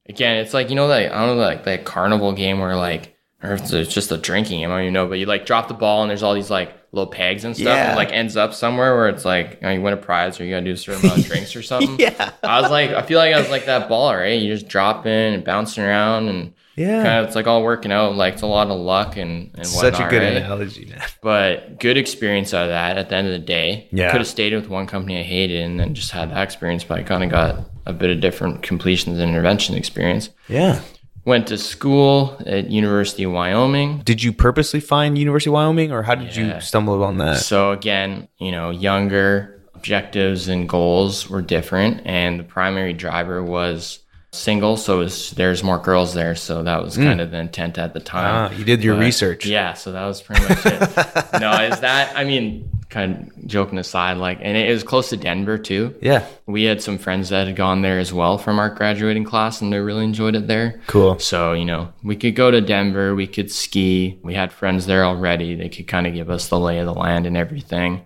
[0.09, 3.15] Again, it's like you know, like I don't know, like that carnival game where like,
[3.41, 5.07] or it's just a drinking game, I don't even know.
[5.07, 7.67] But you like drop the ball and there's all these like little pegs and stuff,
[7.67, 7.93] and Yeah.
[7.93, 10.43] it, like ends up somewhere where it's like you, know, you win a prize or
[10.43, 11.95] you gotta do a certain amount of drinks or something.
[11.99, 12.32] Yeah.
[12.43, 14.32] I was like, I feel like I was like that ball, right?
[14.34, 14.36] Eh?
[14.36, 17.03] You just drop in and bouncing around and Yeah.
[17.03, 18.15] kind of it's like all working out.
[18.15, 20.38] Like it's a lot of luck and and Such a good right?
[20.38, 21.01] analogy, man.
[21.21, 23.88] but good experience out of that at the end of the day.
[23.91, 24.11] Yeah.
[24.11, 26.99] Could have stayed with one company I hated and then just had that experience, but
[26.99, 30.29] I kind of got a bit of different completions and intervention experience.
[30.47, 30.82] Yeah.
[31.23, 34.01] Went to school at University of Wyoming.
[34.03, 36.55] Did you purposely find University of Wyoming or how did Yeah.
[36.55, 37.38] you stumble upon that?
[37.38, 43.99] So again, you know, younger objectives and goals were different and the primary driver was
[44.34, 47.93] single so was, there's more girls there so that was kind of the intent at
[47.93, 48.51] the time.
[48.51, 49.45] Ah, you did your But, research.
[49.45, 50.79] Yeah, so that was pretty much it.
[51.41, 52.13] no, is that?
[52.15, 55.95] I mean, kind of joking aside, like, and it was close to Denver too.
[56.01, 56.25] Yeah.
[56.45, 59.71] We had some friends that had gone there as well from our graduating class, and
[59.73, 60.82] they really enjoyed it there.
[60.88, 61.19] Cool.
[61.19, 64.19] So you know, we could go to Denver, we could ski.
[64.23, 65.55] We had friends there already.
[65.55, 68.05] They could kind of give us the lay of the land and everything.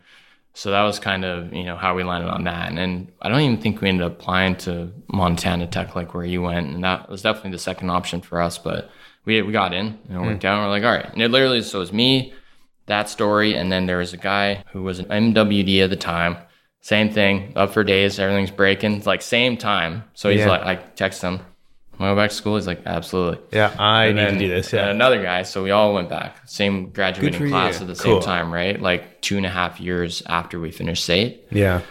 [0.56, 2.70] So that was kind of you know how we landed on that.
[2.70, 6.24] And, then I don't even think we ended up applying to Montana Tech like where
[6.24, 8.58] you went, and that was definitely the second option for us.
[8.58, 8.89] But
[9.26, 10.47] we we got in and it worked hmm.
[10.47, 10.58] out.
[10.58, 11.12] And we're like, all right.
[11.12, 12.34] And it literally so it was me,
[12.86, 16.38] that story, and then there was a guy who was an MWD at the time.
[16.82, 18.93] Same thing, up for days, everything's breaking.
[18.93, 20.03] It's like same time.
[20.14, 20.49] So he's Yeah.
[20.49, 21.39] like, I text him,
[21.99, 23.39] "Want to go back to school?" He's like, absolutely.
[23.51, 24.73] Yeah, I And need then- to do this.
[24.73, 24.89] and Yeah.
[24.91, 25.43] another guy.
[25.43, 27.87] So we all went back, same graduating class you.
[27.87, 28.21] at the Cool.
[28.21, 28.81] same time, right?
[28.81, 31.45] Like two and a half years after we finished SAIT.
[31.51, 31.81] Yeah.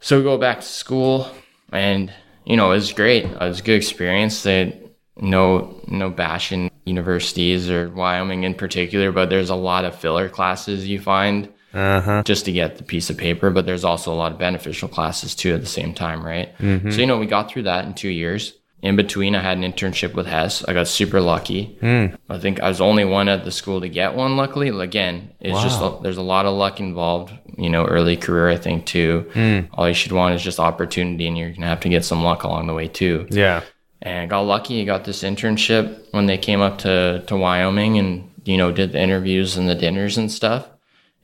[0.00, 1.28] So we go back to school,
[1.72, 2.12] and
[2.44, 3.24] you know it was great.
[3.24, 4.42] It was a good experience.
[4.42, 4.74] They
[5.20, 10.86] no no bashing universities or Wyoming in particular, but there's a lot of filler classes
[10.88, 12.22] you find Uh huh.
[12.24, 13.50] just to get the piece of paper.
[13.50, 16.50] But there's also a lot of beneficial classes too at the same time, right?
[16.60, 18.54] So you know we got through that in two years.
[18.80, 20.64] In between, I had an internship with Hess.
[20.64, 21.76] I got super lucky.
[21.80, 22.06] Hmm.
[22.28, 24.36] I think I was the only one at the school to get one.
[24.36, 25.98] Luckily, again, it's just Wow.
[26.02, 27.32] there's a lot of luck involved.
[27.56, 29.28] You know, early career, I think too.
[29.34, 29.60] Hmm.
[29.74, 32.44] All you should want is just opportunity, and you're gonna have to get some luck
[32.44, 33.26] along the way too.
[33.30, 33.62] Yeah.
[34.00, 34.80] And I got lucky.
[34.80, 38.92] I got this internship when they came up to to Wyoming, and you know, did
[38.92, 40.68] the interviews and the dinners and stuff.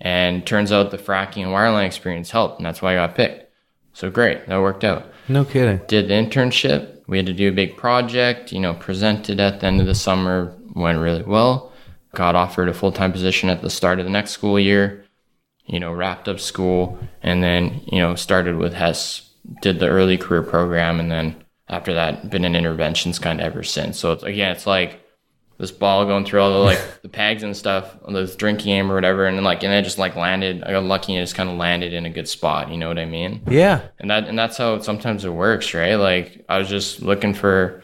[0.01, 3.49] And turns out the fracking and wireline experience helped, and that's why I got picked.
[3.93, 5.81] So great, that worked out No kidding.
[5.87, 6.94] did the internship.
[7.07, 9.95] We had to do a big project, you know, presented at the end of the
[9.95, 11.73] summer, went really well.
[12.15, 15.05] Got offered a full time position at the start of the next school year,
[15.67, 19.31] you know, wrapped up school, and then, you know, started with Hess,
[19.61, 21.37] did the early career program, and then
[21.69, 23.99] after that, been in interventions kind of ever since.
[23.99, 25.04] So it's, again, it's like
[25.59, 28.91] this ball going through all the like the pegs and stuff on this drinking game
[28.91, 30.65] or whatever, and then like, and it just like landed.
[30.65, 32.71] I got lucky and it just kind of landed in a good spot.
[32.71, 33.41] You know what I mean?
[33.49, 33.83] Yeah.
[34.01, 37.83] and that and that's how sometimes it works right like i was just looking for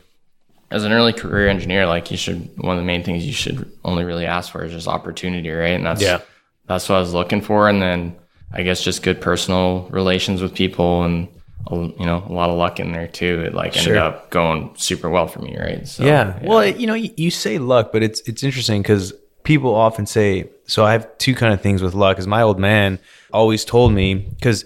[0.71, 3.71] as an early career engineer like you should one of the main things you should
[3.85, 6.21] only really ask for is just opportunity right and that's Yeah.
[6.67, 8.17] that's what i was looking for and then
[8.53, 11.29] i guess just good personal relations with people and
[11.71, 13.99] you know a lot of luck in there too it like ended Sure.
[13.99, 16.39] up going super well for me right so yeah.
[16.43, 19.13] Well, you know, you, you say luck, but it's it's interesting because
[19.45, 20.51] people often say.
[20.67, 22.19] So I have two kind of things with luck.
[22.19, 22.99] Is my old man
[23.33, 24.65] always told me because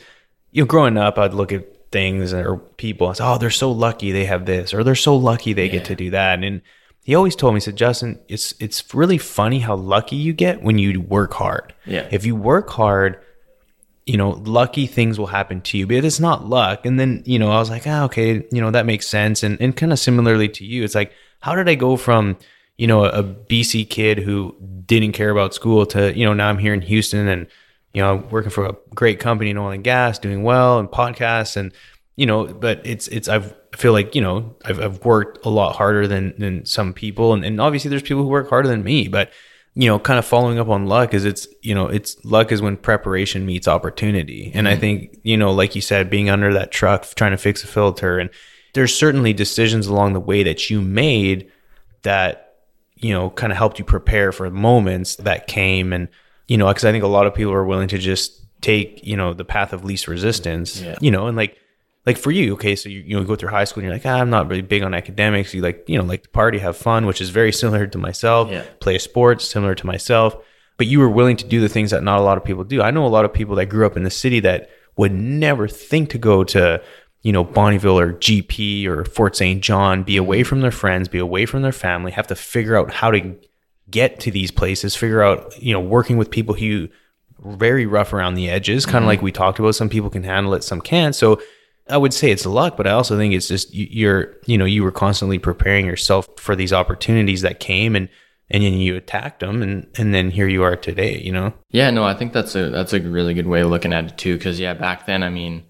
[0.53, 3.70] you know, growing up, I'd look at things or people and say, "Oh, they're so
[3.70, 6.62] lucky they have this," or "They're so lucky they get to do that." And
[7.03, 10.62] he always told me, he said, "Justin, it's it's really funny how lucky you get
[10.62, 11.74] when you work hard.
[11.86, 12.07] Yeah.
[12.11, 13.18] If you work hard."
[14.07, 16.84] You know, lucky things will happen to you, but it's not luck.
[16.84, 19.42] And then, you know, I was like, ah, okay, you know, that makes sense.
[19.42, 22.36] And, and kind of similarly to you, it's like, how did I go from,
[22.76, 26.59] you know, a, BC kid who didn't care about school to, you know, now I'm
[26.59, 27.46] here in Houston and,
[27.94, 31.57] you know, working for a great company in oil and gas, doing well and podcasts
[31.57, 31.72] and,
[32.16, 35.48] you know, but it's, it's, I've, I feel like, you know, I've, I've worked a
[35.48, 37.32] lot harder than, than some people.
[37.32, 39.30] And, and obviously there's people who work harder than me, but,
[39.75, 42.62] you know, kind of following up on luck is it's, you know, it's luck is
[42.62, 44.53] when preparation meets opportunity.
[44.55, 44.81] And I mm-hmm.
[44.81, 48.18] think, you know, like you said, being under that truck, trying to fix a filter,
[48.18, 48.31] and
[48.75, 51.51] there's certainly decisions along the way that you made
[52.03, 52.57] that,
[52.97, 55.93] you know, kind of helped you prepare for moments that came.
[55.93, 56.09] And,
[56.47, 59.16] you know, because I think a lot of people are willing to just take, you
[59.16, 60.97] know, the path of least resistance, Yeah.
[61.01, 61.57] you know, and like,
[62.07, 64.07] like for you, okay, so you, you know, go through high school and you're like,
[64.07, 65.55] ah, I'm not really big on academics.
[65.55, 68.50] You like, you know, like to party, have fun, which is very similar to myself.
[68.50, 68.64] Yeah.
[68.80, 70.36] Play sports, similar to myself.
[70.76, 72.82] But you were willing to do the things that not a lot of people do.
[72.82, 75.66] I know a lot of people that grew up in the city that would never
[75.66, 76.82] think to go to,
[77.22, 79.62] you know, Bonnyville or GP or Fort St.
[79.62, 82.92] John, be away from their friends, be away from their family, have to figure out
[82.92, 83.34] how to
[83.88, 86.88] get to these places, figure out, you know, working with people who
[87.44, 89.74] very rough around the edges, kind of like we talked about.
[89.74, 91.14] Some people can handle it, some can't.
[91.14, 91.40] So
[91.89, 94.64] I would say it's luck, but I also think it's just you- you're, you know,
[94.64, 98.09] you were constantly preparing yourself for these opportunities that came and,
[98.51, 101.53] and then you attacked them and, and then here you are today, you know?
[101.70, 104.18] Yeah, no, I think that's a that's a really good way of looking at it
[104.18, 104.37] too.
[104.37, 105.64] Because yeah, back then, I mean,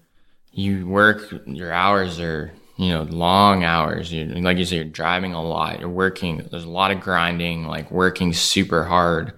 [0.51, 4.11] you work your hours are you know long hours.
[4.11, 5.79] You like you say, you're driving a lot.
[5.79, 6.45] You're working.
[6.49, 9.33] There's a lot of grinding, like working super hard.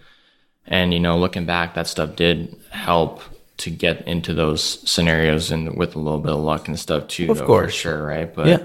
[0.66, 3.22] And you know, looking back, that stuff did help
[3.58, 7.30] to get into those scenarios and with a little bit of luck and stuff too.
[7.32, 7.74] Of though, course.
[7.74, 8.34] for sure, right?
[8.34, 8.64] But Yeah.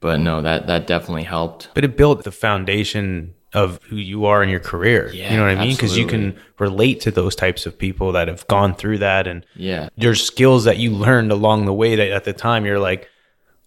[0.00, 1.68] but no, that that definitely helped.
[1.74, 5.10] But it built the foundation of who you are in your career.
[5.12, 5.74] Yeah, you know what I mean?
[5.76, 9.44] Because you can relate to those types of people that have gone through that and
[9.54, 13.08] Yeah, there's skills that you learned along the way that at the time you're like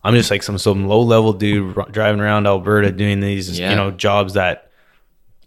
[0.03, 3.71] i'm just like some some low level dude r- driving around alberta doing these Yeah.
[3.71, 4.69] you know jobs that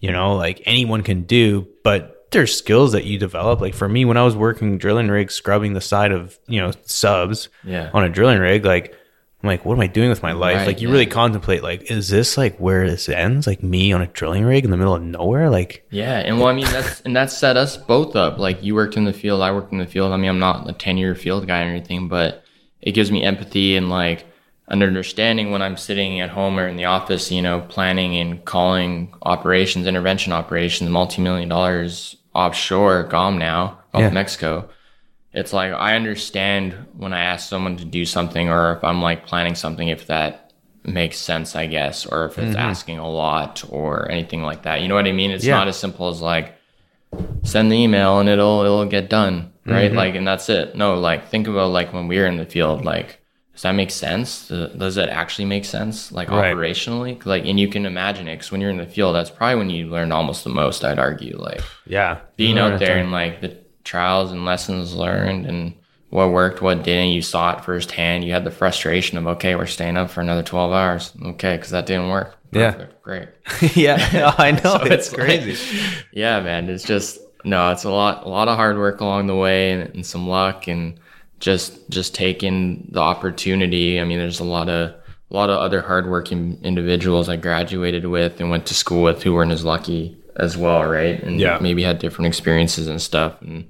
[0.00, 4.04] you know like anyone can do but there's skills that you develop like for me
[4.04, 7.90] when i was working drilling rig scrubbing the side of you know subs Yeah.
[7.94, 8.94] on a drilling rig like
[9.42, 10.92] i'm like what am i doing with my life Right, like you yeah.
[10.92, 14.64] really contemplate like is this like where this ends like me on a drilling rig
[14.64, 17.56] in the middle of nowhere like Yeah, and well, I mean that's and that set
[17.56, 18.38] us both up.
[18.38, 20.12] Like you worked in the field, I worked in the field.
[20.12, 22.42] I mean, I'm not a ten year field guy or anything, but
[22.82, 24.26] it gives me empathy and like
[24.68, 28.44] an understanding when I'm sitting at home or in the office, you know, planning and
[28.44, 34.10] calling operations, intervention operations, multi-million dollars offshore, GOM now, Gulf Yeah.
[34.10, 34.68] Mexico.
[35.32, 39.26] It's like I understand when I ask someone to do something or if I'm like
[39.26, 40.52] planning something, if that
[40.84, 44.80] makes sense, I guess, or if it's asking a lot or anything like that.
[44.80, 45.30] You know what I mean?
[45.30, 45.56] It's Yeah.
[45.56, 46.54] not as simple as like
[47.42, 49.88] send the email and it'll it'll get done, right?
[49.88, 49.96] Mm-hmm.
[49.96, 50.74] Like and that's it.
[50.74, 53.17] No, like think about like when we're in the field, like
[53.58, 54.46] does that make sense?
[54.46, 56.54] Does that actually make sense, like Right.
[56.54, 57.26] operationally?
[57.26, 59.68] Like, and you can imagine it because when you're in the field, that's probably when
[59.68, 60.84] you learn almost the most.
[60.84, 62.18] I'd argue, like Yeah.
[62.36, 65.74] being out there and like the trials and lessons learned and
[66.10, 67.10] what worked, what didn't.
[67.10, 68.22] You saw it firsthand.
[68.22, 71.12] You had the frustration of okay, we're staying up for another twelve hours.
[71.20, 72.36] Okay, because that didn't work.
[72.52, 72.86] Yeah.
[73.02, 73.28] Great.
[73.74, 74.60] yeah, I know.
[74.78, 75.80] So it's, it's like- crazy.
[76.12, 76.68] Yeah, man.
[76.68, 77.72] It's just no.
[77.72, 80.68] It's a lot, a lot of hard work along the way, and, and some luck,
[80.68, 81.00] and
[81.40, 84.00] just just taking the opportunity.
[84.00, 84.90] I mean, there's a lot of
[85.30, 89.34] a lot of other hardworking individuals I graduated with and went to school with who
[89.34, 91.22] weren't as lucky as well, right?
[91.22, 91.58] And Yeah.
[91.60, 93.34] maybe had different experiences and stuff.
[93.42, 93.66] And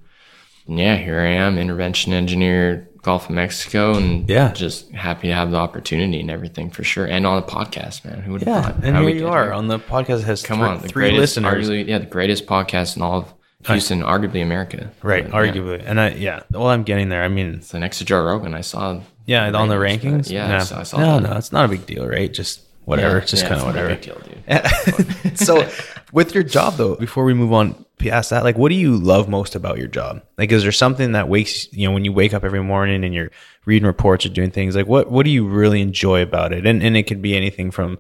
[0.69, 4.53] yeah, here I am, intervention engineer, Gulf of Mexico, and Yeah.
[4.53, 7.07] just happy to have the opportunity and everything for sure.
[7.07, 8.21] And on a podcast, man.
[8.21, 8.75] Who would have Yeah, thought?
[8.85, 9.53] and How here we you are here.
[9.53, 10.25] on the podcast.
[10.25, 11.69] Has Come three, on, the three greatest, listeners.
[11.69, 13.35] arguably, yeah, the greatest podcast in all of
[13.67, 14.91] Houston, arguably America.
[15.03, 15.53] Right, But, yeah.
[15.53, 16.43] arguably, and I yeah.
[16.51, 17.23] Well, I'm getting there.
[17.25, 19.01] I mean, the next to Joe Rogan, I saw.
[19.27, 21.31] yeah, on the rankings, but yeah, I saw- I saw no, that.
[21.31, 22.33] no, it's not a big deal, right?
[22.33, 23.17] Just whatever.
[23.17, 23.95] Yeah, it's just yeah, kind of it's whatever.
[23.95, 25.39] big deal, dude.
[25.39, 25.69] so,
[26.13, 29.29] with your job though, before we move on past that, like, what do you love
[29.29, 30.23] most about your job?
[30.39, 33.13] Like, is there something that wakes you know when you wake up every morning and
[33.13, 33.31] you're
[33.67, 34.77] reading reports or doing things?
[34.77, 36.65] Like, what what do you really enjoy about it?
[36.65, 37.99] And and it could be anything from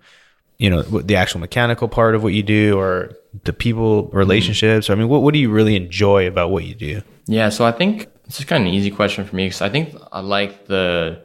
[0.58, 3.12] you know the actual mechanical part of what you do or
[3.44, 4.90] the people relationships.
[4.90, 7.02] I mean, what what do you really enjoy about what you do?
[7.26, 9.68] Yeah, so I think this is kind of an easy question for me because I
[9.68, 11.22] think I like the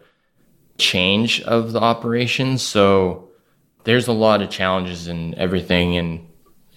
[0.77, 3.29] change of the operations So
[3.83, 6.27] there's a lot of challenges in everything, and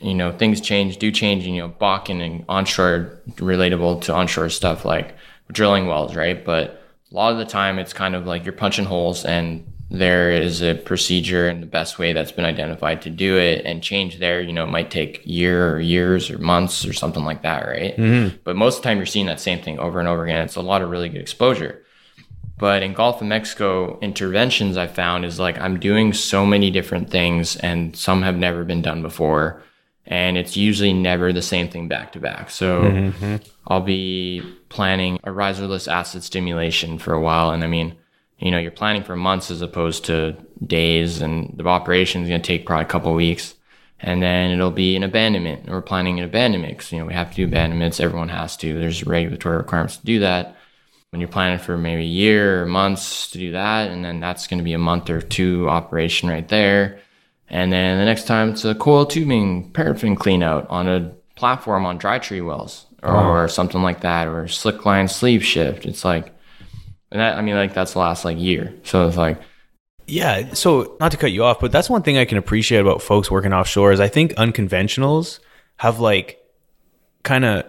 [0.01, 1.45] you know things change, do change.
[1.47, 5.15] and, You know, Bakken and onshore relatable to onshore stuff like
[5.53, 6.45] drilling wells, right?
[6.45, 6.83] But
[7.13, 10.63] a lot of the time, it's kind of like you're punching holes, and there is
[10.63, 13.65] a procedure and the best way that's been identified to do it.
[13.65, 17.25] And change there, you know, it might take year or years or months or something
[17.25, 17.97] like that, right?
[17.97, 18.39] Mm-hmm.
[18.43, 20.43] But most of the time, you're seeing that same thing over and over again.
[20.45, 21.83] It's a lot of really good exposure.
[22.59, 27.11] But in Gulf of Mexico interventions, I found is like I'm doing so many different
[27.11, 29.63] things, and some have never been done before,
[30.07, 32.49] and it's usually never the same thing back to back.
[32.49, 33.37] So mm-hmm.
[33.67, 37.95] I'll be planning a riserless acid stimulation for a while, and I mean,
[38.39, 42.43] you know, you're planning for months as opposed to days, and the operation is going
[42.43, 43.55] to take probably a couple weeks.
[43.99, 45.63] And then it'll be an abandonment.
[45.63, 47.99] and We're planning an abandonment because, you know, we have to do abandonments.
[47.99, 48.79] Everyone has to.
[48.79, 50.55] There's regulatory requirements to do that
[51.11, 54.47] when you're planning for maybe a year or months to do that, and then that's
[54.47, 57.01] going to be a month or two operation right there.
[57.49, 61.87] And then the next time it's a coil tubing paraffin clean out on a platform
[61.87, 63.47] on dry tree wells or oh.
[63.47, 65.87] something like that, or slick line sleeve shift.
[65.87, 66.36] It's like,
[67.17, 68.75] and that, I mean, like that's the last like year.
[68.85, 69.41] So it's like,
[70.07, 70.53] Yeah.
[70.53, 73.31] So not to cut you off, but that's one thing I can appreciate about folks
[73.31, 75.41] working offshore is I think unconventionals
[75.79, 76.39] have like
[77.23, 77.65] kind of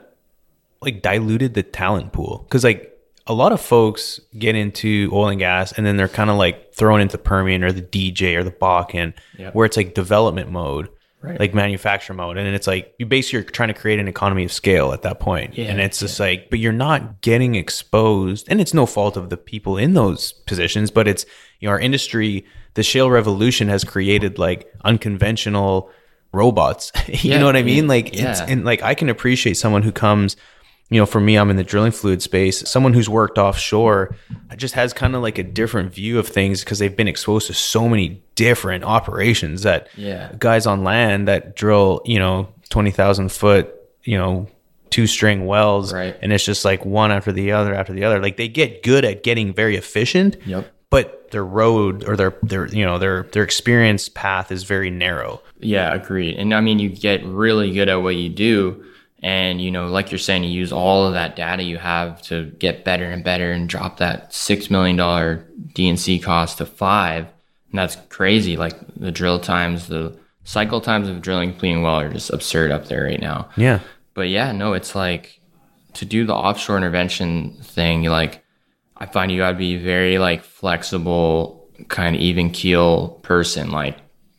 [0.81, 2.93] like diluted the talent pool because like
[3.25, 6.73] a lot of folks get into oil and gas and then they're kind of like
[6.73, 9.55] thrown into Permian or the DJ or the Bakken Yep.
[9.55, 10.89] where it's like development mode.
[11.19, 11.39] Right.
[11.39, 14.51] Like manufacture mode, and it's like you basically are trying to create an economy of
[14.51, 18.61] scale at that point, Yeah, and it's just like, but you're not getting exposed, and
[18.61, 21.25] it's no fault of the people in those positions, but it's
[21.59, 22.45] you know our industry,
[22.75, 25.89] the shale revolution has created like unconventional
[26.31, 26.91] robots.
[27.07, 27.87] you Yeah, know what I mean?
[27.87, 28.45] Like it's yeah.
[28.47, 30.35] and like I can appreciate someone who comes,
[30.89, 32.67] you know, for me, I'm in the drilling fluid space.
[32.69, 34.15] Someone who's worked offshore
[34.55, 37.53] just has kind of like a different view of things because they've been exposed to
[37.53, 40.31] so many different operations that Yeah.
[40.39, 43.73] guys on land that drill, you know, twenty thousand foot,
[44.03, 44.47] you know,
[44.89, 46.15] two string wells, Right.
[46.21, 48.21] and it's just like one after the other after the other.
[48.21, 50.37] Like they get good at getting very efficient.
[50.45, 50.71] Yep.
[50.89, 55.41] But their road or their their you know their their experience path is very narrow.
[55.59, 56.37] Yeah, agreed.
[56.37, 58.85] And I mean, you get really good at what you do.
[59.23, 62.45] And, you know, like you're saying, you use all of that data you have to
[62.59, 65.43] get better and better and drop that $6 million
[65.73, 67.25] D&C cost to five.
[67.71, 68.57] And that's crazy.
[68.57, 72.85] Like the drill times, the cycle times of drilling, completing well are just absurd up
[72.85, 73.49] there right now.
[73.57, 73.79] Yeah.
[74.13, 75.39] But yeah, no, it's like
[75.93, 78.43] to do the offshore intervention thing, like
[78.95, 83.97] I find you gotta be very like flexible, kind of even keel person, like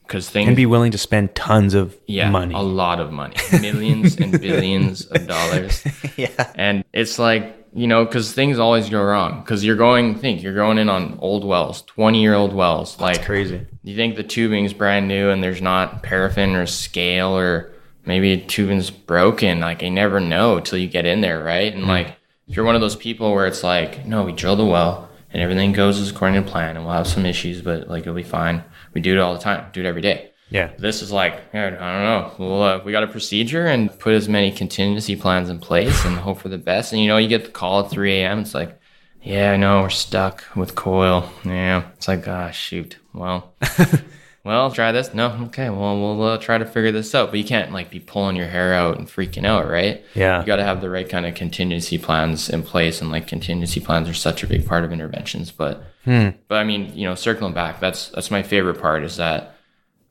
[0.09, 2.55] because things And be willing to spend tons of yeah, money.
[2.55, 5.85] a lot of money, millions and billions of dollars.
[6.17, 6.53] yeah.
[6.57, 9.41] And it's like you know, because things always go wrong.
[9.41, 12.99] Because you're going, think you're going in on old wells, 20 year old wells.
[12.99, 13.67] Like Crazy.
[13.83, 17.73] you think the tubing's brand new and there's not paraffin or scale or
[18.05, 19.61] maybe tubing's broken.
[19.61, 21.73] Like you never know till you get in there, right?
[21.73, 21.89] And mm.
[21.89, 22.17] like
[22.49, 25.43] if you're one of those people where it's like, no, we drilled a well and
[25.43, 28.23] everything goes as according to plan and we'll have some issues, but like it'll be
[28.23, 28.65] fine.
[28.99, 30.33] We do it all the time, do it every day.
[30.51, 30.73] Yeah.
[30.77, 32.33] This is like, I don't know.
[32.37, 36.17] Well, uh, we got a procedure and put as many contingency plans in place and
[36.17, 36.93] hope for the best.
[36.93, 38.41] And you know, you get the call at 3 a.m.
[38.41, 38.77] It's like,
[39.23, 41.31] yeah, I know we're stuck with coil.
[41.45, 41.85] Yeah.
[41.95, 42.97] It's like, ah, shoot.
[43.15, 43.55] Well,
[44.45, 45.15] well, try this.
[45.15, 45.29] No.
[45.45, 45.71] Okay.
[45.71, 47.31] Well, we'll uh, try to figure this out.
[47.31, 50.05] But you can't like be pulling your hair out and freaking out, right?
[50.17, 50.41] Yeah.
[50.41, 53.01] You got to have the right kind of contingency plans in place.
[53.01, 55.53] And like contingency plans are such a big part of interventions.
[55.53, 56.29] But, Hmm.
[56.49, 59.57] but I mean, you know, circling back, that's, that's my favorite part is that,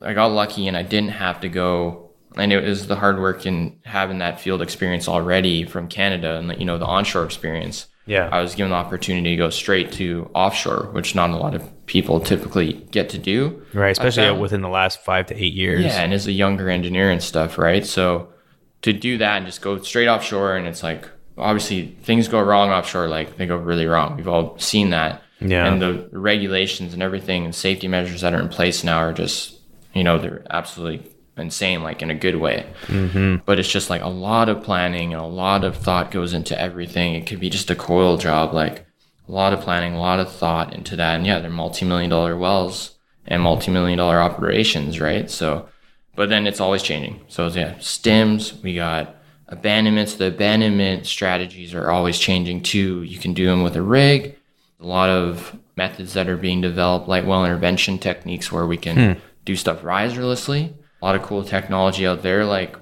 [0.00, 2.10] I got lucky and I didn't have to go.
[2.36, 6.56] And it was the hard work and having that field experience already from Canada and
[6.58, 7.88] you know the onshore experience.
[8.06, 8.28] Yeah.
[8.30, 11.86] I was given the opportunity to go straight to offshore, which not a lot of
[11.86, 13.60] people typically get to do.
[13.74, 13.90] Right.
[13.90, 15.84] Especially found- within the last five to eight years.
[15.84, 17.84] Yeah, and as a younger engineer and stuff, right?
[17.84, 18.28] So
[18.82, 22.70] to do that and just go straight offshore, and it's like obviously things go wrong
[22.70, 24.16] offshore, like they go really wrong.
[24.16, 25.22] We've all seen that.
[25.40, 25.66] Yeah.
[25.66, 29.58] And the regulations and everything and safety measures that are in place now are just,
[29.94, 32.66] you know, they're absolutely insane, like in a good way.
[32.86, 33.44] Mm-hmm.
[33.44, 36.60] But it's just like a lot of planning and a lot of thought goes into
[36.60, 37.14] everything.
[37.14, 38.86] It could be just a coil job, like
[39.28, 41.16] a lot of planning, a lot of thought into that.
[41.16, 45.30] And yeah, they're multi-million dollar wells and multi-million dollar operations, right?
[45.30, 45.68] So,
[46.16, 47.20] but then it's always changing.
[47.28, 49.14] So yeah, stims, we got
[49.46, 50.14] abandonments.
[50.14, 53.02] The abandonment strategies are always changing too.
[53.02, 54.37] You can do them with a rig.
[54.80, 59.14] A lot of methods that are being developed, like well intervention techniques where we can
[59.14, 59.20] hmm.
[59.44, 60.74] do stuff riserlessly.
[61.00, 62.44] A lot of cool technology out there.
[62.44, 62.76] Like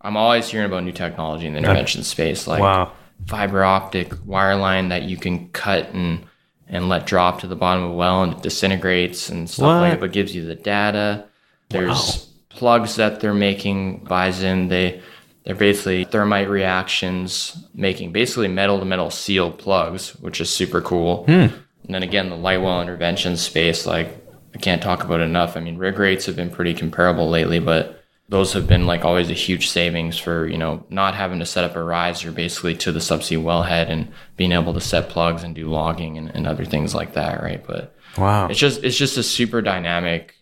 [0.00, 2.46] I'm always hearing about new technology in the intervention space.
[2.46, 2.92] Like Wow.
[3.26, 6.24] fiber optic wireline that you can cut and
[6.68, 9.82] and let drop to the bottom of a well and it disintegrates and stuff like
[9.82, 9.90] What?
[9.90, 11.24] that, but gives you the data.
[11.68, 14.68] There's plugs that they're making BiSN.
[14.68, 15.00] They
[15.44, 21.24] they're basically thermite reactions, making basically metal to metal sealed plugs, which is super cool.
[21.24, 21.46] Hmm.
[21.84, 24.16] And then again, the light well intervention space, like
[24.54, 25.56] I can't talk about it enough.
[25.56, 27.96] I mean, rig rates have been pretty comparable lately, but
[28.28, 31.64] those have been like always a huge savings for you know not having to set
[31.64, 35.54] up a riser basically to the subsea wellhead and being able to set plugs and
[35.56, 38.46] do logging and, and other things like that right but Wow.
[38.46, 40.36] it's just it's just a super dynamic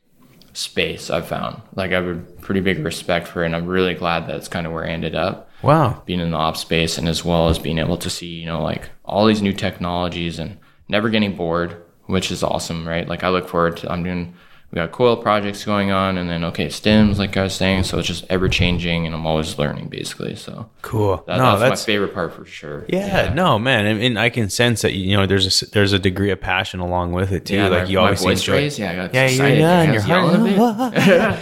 [0.52, 1.60] space i've found.
[1.74, 4.66] Like i have a pretty big respect for it and i'm really glad that's kind
[4.66, 5.50] of where i ended up.
[5.62, 6.02] Wow.
[6.06, 8.62] being in the ops space and as well as being able to see you know
[8.62, 10.56] like all these new technologies and
[10.88, 13.06] never getting bored which is awesome right?
[13.08, 14.34] Like i look forward to i'm doing
[14.70, 17.98] we got coil projects going on and then okay stims like i was saying so
[17.98, 21.22] it's just ever changing and i'm always learning basically so Cool.
[21.26, 24.30] that, no, that's, that's my favorite part for sure Yeah, no, man, and, and I
[24.30, 27.44] can sense that you know there's a there's a degree of passion along with it
[27.46, 27.56] too.
[27.56, 28.68] yeah like my, you always enjoy.
[28.68, 31.32] yeah i got Yeah, excited yeah, I and was your yelling a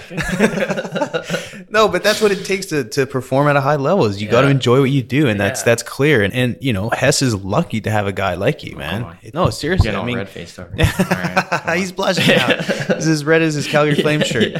[1.23, 1.46] bit.
[1.69, 4.05] No, but that's what it takes to, to perform at a high level.
[4.07, 5.65] Is you got to enjoy what you do, and that's Yeah.
[5.65, 6.23] that's clear.
[6.23, 9.17] And, and you know, Hess is lucky to have a guy like you, man.
[9.35, 10.93] No, seriously, I mean, red faced over here.
[10.99, 12.63] All right, he's blushing now.
[12.97, 14.55] He's as red as his Calgary Flame shirt.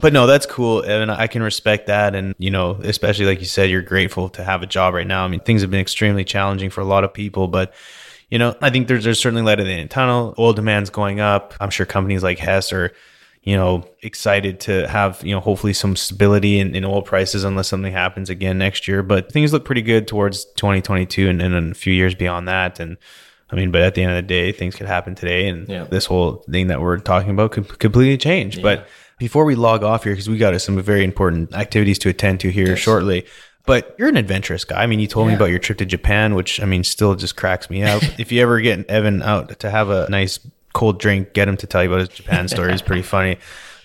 [0.00, 2.14] But no, that's cool, and I can respect that.
[2.14, 5.24] And you know, especially like you said, you're grateful to have a job right now.
[5.24, 7.72] I mean, things have been extremely challenging for a lot of people, but
[8.30, 10.34] you know, I think there's there's certainly light at the end of the tunnel.
[10.38, 11.54] Oil demand's going up.
[11.60, 12.92] I'm sure companies like Hess are,
[13.44, 17.68] you know, excited to have you know hopefully some stability in, in oil prices unless
[17.68, 19.02] something happens again next year.
[19.02, 22.80] But things look pretty good towards 2022 and, and a few years beyond that.
[22.80, 22.96] And
[23.50, 25.84] I mean, but at the end of the day, things could happen today, and Yeah.
[25.84, 28.62] this whole thing that we're talking about could completely change.
[28.62, 28.88] But
[29.18, 32.50] before we log off here, because we got some very important activities to attend to
[32.50, 33.26] here shortly.
[33.66, 34.82] But you're an adventurous guy.
[34.82, 37.36] I mean, you told me about your trip to Japan, which I mean, still just
[37.36, 38.02] cracks me up.
[38.18, 40.38] if you ever get Evan out to have a nice
[40.74, 42.72] cold drink, get him to tell you about his Japan story.
[42.74, 43.38] is pretty funny.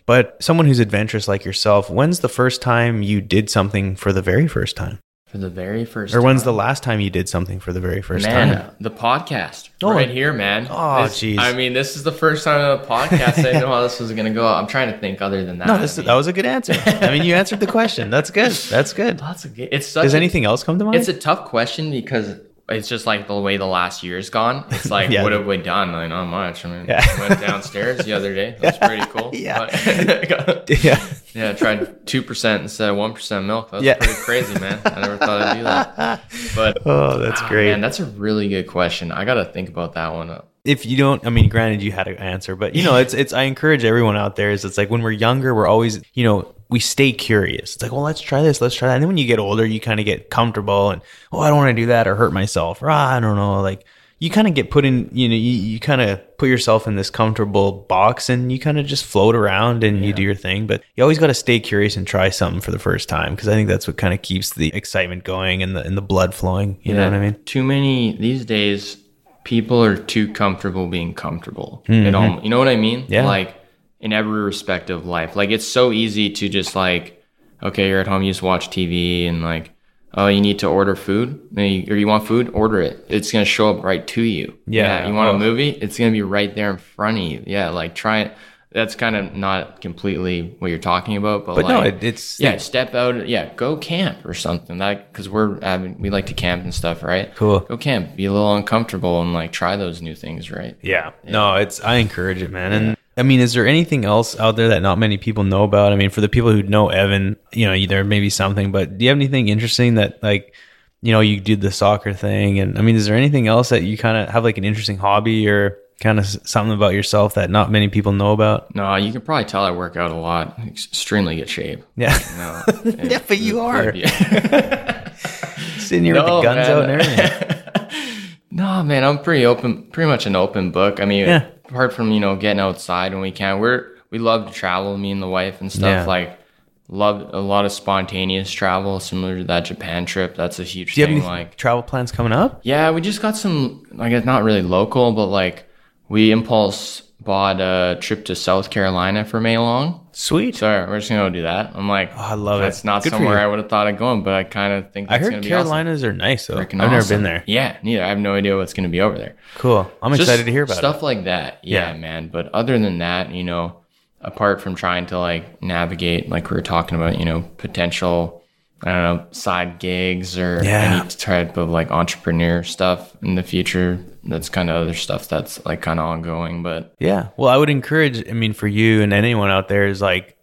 [0.06, 4.22] But someone who's adventurous like yourself, when's the first time you did something for the
[4.22, 5.00] very first time?
[5.28, 8.02] for the very first Or when's the last time you did something for the very
[8.02, 8.72] first man, time?
[8.80, 9.94] the podcast Oh.
[9.94, 10.66] right here, man.
[10.72, 11.38] Oh, jeez.
[11.38, 13.38] I mean, this is the first time on the podcast.
[13.38, 14.48] I didn't know how this was gonna go.
[14.48, 15.68] I'm trying to think other than that.
[15.68, 16.74] No, this, I mean, that was a good answer.
[16.84, 18.10] I mean, you answered the question.
[18.10, 18.54] That's good.
[18.54, 19.20] That's good.
[19.28, 19.70] that's a good.
[19.72, 20.02] It's such.
[20.02, 20.96] Does a- anything else come to mind?
[20.98, 22.34] It's a tough question because
[22.72, 24.64] it's just like the way the last year's gone.
[24.72, 25.24] It's like, Yeah.
[25.24, 25.92] what have we done?
[25.92, 26.66] Like, not much.
[26.66, 27.06] I mean, Yeah.
[27.20, 28.56] went downstairs the other day.
[28.60, 29.32] That's pretty cool.
[29.34, 29.66] Yeah.
[29.66, 31.04] But- yeah.
[31.34, 33.72] yeah, I tried two percent instead of one percent milk.
[33.72, 33.96] That's Yeah.
[33.96, 34.80] pretty crazy, man.
[34.86, 36.24] I never thought I'd do that.
[36.56, 37.72] But Oh, that's ah, great.
[37.72, 39.12] man, that's a really good question.
[39.12, 40.40] I gotta think about that one.
[40.66, 43.32] if you don't i mean granted you had an answer but you know it's it's
[43.32, 46.54] i encourage everyone out there is it's like when we're younger we're always you know
[46.70, 47.76] we stay curious.
[47.76, 48.96] It's like, well, let's try this, let's try that.
[48.96, 51.02] And then when you get older, you kind of get comfortable and,
[51.32, 52.82] oh, I don't want to do that or hurt myself.
[52.82, 53.62] Or ah, I don't know.
[53.62, 53.86] Like
[54.20, 56.96] you kind of get put in, you know, you, you kind of put yourself in
[56.96, 60.68] this comfortable box and you kind of just float around and you do your thing.
[60.68, 63.48] But you always got to stay curious and try something for the first time because
[63.48, 66.36] I think that's what kind of keeps the excitement going and the and the blood
[66.36, 66.80] flowing.
[66.84, 67.44] You know what I mean?
[67.46, 68.98] Too many these days,
[69.44, 71.84] people are too comfortable being comfortable.
[71.88, 72.16] Mm-hmm.
[72.16, 73.06] all, you know what I mean?
[73.08, 73.26] Yeah.
[73.26, 73.59] Like
[74.00, 75.36] in every respect of life.
[75.36, 77.24] Like it's so easy to just like,
[77.62, 79.72] okay, you're at home, you just watch TV and like,
[80.14, 83.06] oh, you need to order food you- or you want food, order it.
[83.10, 84.58] It's gonna show up right to you.
[84.66, 85.08] Yeah.
[85.08, 85.36] You want Oh.
[85.36, 85.70] a movie?
[85.70, 87.44] It's gonna be right there in front of you.
[87.46, 87.70] Yeah.
[87.70, 88.34] Like try it.
[88.72, 92.40] That's kind of not completely what you're talking about, but, But like, no, it, it's
[92.40, 93.28] yeah, step out.
[93.28, 94.78] Yeah, go camp or something.
[94.78, 97.34] That because we're avid, we like to camp and stuff, right?
[97.36, 97.62] Cool.
[97.62, 100.78] Go camp, be a little uncomfortable, and like try those new things, right?
[100.84, 101.14] Yeah.
[101.28, 102.72] No, it's I encourage it, man.
[102.74, 105.92] And I mean, is there anything else out there that not many people know about?
[105.92, 108.98] I mean, for the people who know Evan, you know, there may be something, but
[108.98, 110.54] do you have anything interesting that like,
[111.02, 113.84] you know, you did the soccer thing and I mean, is there anything else that
[113.84, 117.50] you kind of have like an interesting hobby or kind of something about yourself that
[117.50, 118.74] not many people know about?
[118.74, 120.58] No, you can probably tell I work out a lot.
[120.66, 121.84] Extremely good shape.
[121.98, 122.18] Yeah.
[122.38, 122.64] No,
[123.04, 123.94] yeah, but you are
[125.78, 126.72] sitting here with the guns man.
[126.72, 128.38] out and everything.
[128.52, 131.00] no, man, I'm pretty open, pretty much an open book.
[131.02, 131.50] I mean, Yeah.
[131.70, 135.12] Apart from you know getting outside when we can, we're we love to travel, me
[135.12, 135.84] and the wife and stuff.
[135.84, 136.06] Yeah.
[136.06, 136.40] Like,
[136.88, 140.36] love a lot of spontaneous travel, similar to that Japan trip.
[140.36, 141.24] That's a huge Do you have thing.
[141.24, 142.62] any like, travel plans coming up?
[142.64, 145.70] Yeah, we just got some, like, it's not really local, but like,
[146.08, 150.08] we impulse bought a trip to South Carolina for May long.
[150.12, 150.56] Sweet.
[150.56, 151.72] So we're just gonna go do that.
[151.76, 152.66] I'm like, Oh, I love it.
[152.66, 153.40] That's not Good somewhere.
[153.40, 156.14] I would have thought of going, but I kind of think I heard Carolinas are
[156.14, 156.56] nice though.
[156.56, 156.62] awesome.
[156.62, 157.44] I've Freaking never been there.
[157.48, 158.04] Yeah, neither.
[158.04, 159.36] I have no idea what's gonna be over there.
[159.56, 159.90] Cool.
[160.02, 160.78] I'm Just excited to hear about it.
[160.78, 161.60] stuff like that.
[161.64, 161.98] Yeah, Yeah.
[161.98, 162.30] man.
[162.30, 163.78] But other than that, you know,
[164.22, 168.42] apart from trying to like navigate, like we were talking about, you know, potential,
[168.84, 171.02] I don't know, side gigs or Yeah.
[171.02, 174.00] any type of like entrepreneur stuff in the future.
[174.24, 176.64] That's kind of other stuff that's like kind of ongoing.
[176.64, 177.28] But Yeah.
[177.38, 180.38] Well, I would encourage, I mean, for you and anyone out there is like,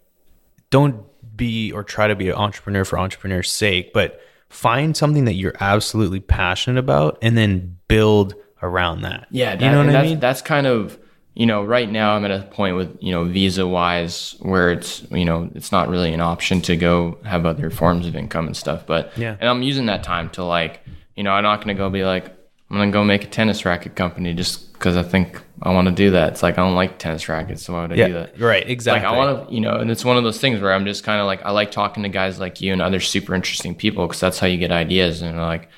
[0.69, 1.03] don't
[1.35, 4.19] be or try to be an entrepreneur for entrepreneur's sake, but
[4.49, 9.27] find something that you're absolutely passionate about and then build around that.
[9.31, 10.19] Yeah, that, you know what I that's, mean?
[10.19, 10.97] That's kind of
[11.39, 15.05] you know right now I'm at a point with you know visa wise where it's
[15.11, 18.57] you know it's not really an option to go have other forms of income and
[18.57, 18.87] stuff.
[18.87, 19.35] But Yeah.
[19.39, 20.81] and I'm using that time to like
[21.15, 22.25] you know I'm not gonna go be like
[22.71, 25.93] I'm gonna go make a tennis racket company just because I think I want to
[25.93, 26.33] do that.
[26.33, 28.39] It's like I don't like tennis rackets, so why would I do that?
[28.39, 28.67] Right.
[28.69, 29.05] Exactly.
[29.07, 31.03] Like I want to, you know, and it's one of those things where I'm just
[31.03, 34.05] kind of like I like talking to guys like you and other super interesting people
[34.07, 35.21] because that's how you get ideas.
[35.21, 35.69] And like,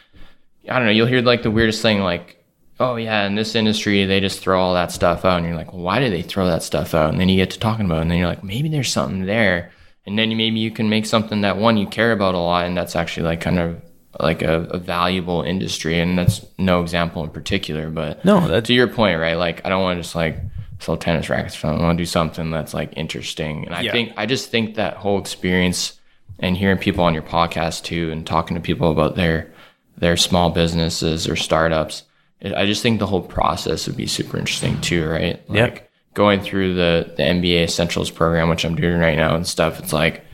[0.70, 2.39] I don't know, you'll hear like the weirdest thing, like,
[2.80, 5.74] oh yeah, in this industry they just throw all that stuff out, and you're like,
[5.74, 7.12] well, why do they throw that stuff out?
[7.12, 9.26] And then you get to talking about, it, and then you're like, maybe there's something
[9.26, 9.72] there,
[10.06, 12.76] and then maybe you can make something that one you care about a lot, and
[12.78, 13.82] that's actually like kind of
[14.20, 18.74] like a, a valuable industry, and that's no example in particular, but No, that's to
[18.74, 19.36] your point, right?
[19.38, 20.40] Like, I don't want to just like
[20.80, 21.64] sell tennis rackets.
[21.64, 23.66] I want to do something that's like interesting.
[23.66, 23.92] And I Yeah.
[23.92, 26.00] think, I just think that whole experience
[26.40, 29.52] and hearing people on your podcast too and talking to people about their,
[29.98, 32.04] their small businesses or startups,
[32.44, 35.42] I just think the whole process would be super interesting too, right?
[35.50, 35.90] Like Yep.
[36.14, 39.80] going through the, the MBA Essentials program, which I'm doing right now and stuff.
[39.80, 40.26] It's like,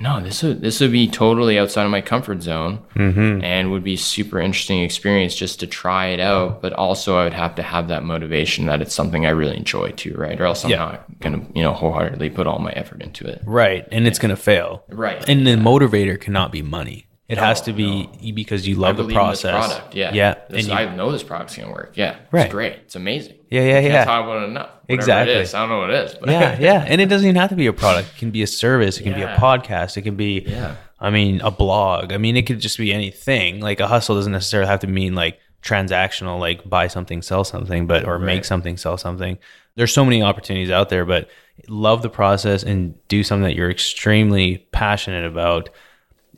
[0.00, 3.42] no, this would this would be totally outside of my comfort zone, mm-hmm.
[3.42, 6.62] and would be super interesting experience just to try it out.
[6.62, 9.90] But also, I would have to have that motivation that it's something I really enjoy
[9.90, 10.40] too, right?
[10.40, 10.76] Or else I'm Yeah.
[10.76, 13.42] not gonna, you know, wholeheartedly put all my effort into it.
[13.44, 13.88] right.
[13.90, 14.84] And it's going to fail.
[14.88, 15.28] Right.
[15.28, 17.07] And the motivator cannot be money.
[17.28, 19.66] It has to be because you love the Believe in this process.
[19.76, 20.34] product, yeah, Yeah.
[20.48, 21.92] This, and you- I know this product's gonna work.
[21.94, 22.46] Yeah, Right.
[22.46, 22.72] It's great.
[22.84, 23.34] It's amazing.
[23.50, 24.04] Yeah, yeah, I can't yeah.
[24.04, 24.70] talk about it enough.
[24.86, 25.34] Whatever Exactly.
[25.34, 25.54] It is.
[25.54, 26.84] I don't know what it is, but yeah, yeah.
[26.86, 28.08] And it doesn't even have to be a product.
[28.14, 28.98] It can be a service.
[28.98, 29.96] It can be a podcast.
[29.98, 30.76] It can be, Yeah.
[31.00, 32.12] I mean, a blog.
[32.14, 33.60] I mean, it could just be anything.
[33.60, 37.86] Like a hustle doesn't necessarily have to mean like transactional, like buy something, sell something,
[37.86, 39.36] but or make something, sell something.
[39.76, 41.28] There's so many opportunities out there, but
[41.68, 45.68] love the process and do something that you're extremely passionate about.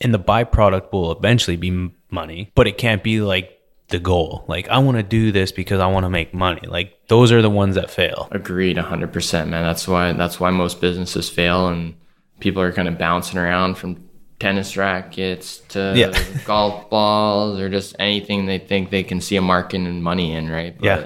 [0.00, 4.44] And the byproduct will eventually be money, but it can't be like the goal.
[4.48, 6.62] Like I want to do this because I want to make money.
[6.66, 8.28] Like those are the ones that fail.
[8.30, 9.62] Agreed, hundred percent, man.
[9.64, 11.94] That's why that's why most businesses fail, and
[12.38, 16.18] people are kind of bouncing around from tennis rackets to Yeah.
[16.46, 20.48] golf balls or just anything they think they can see a market and money in,
[20.48, 20.74] right?
[20.78, 20.98] But Yeah.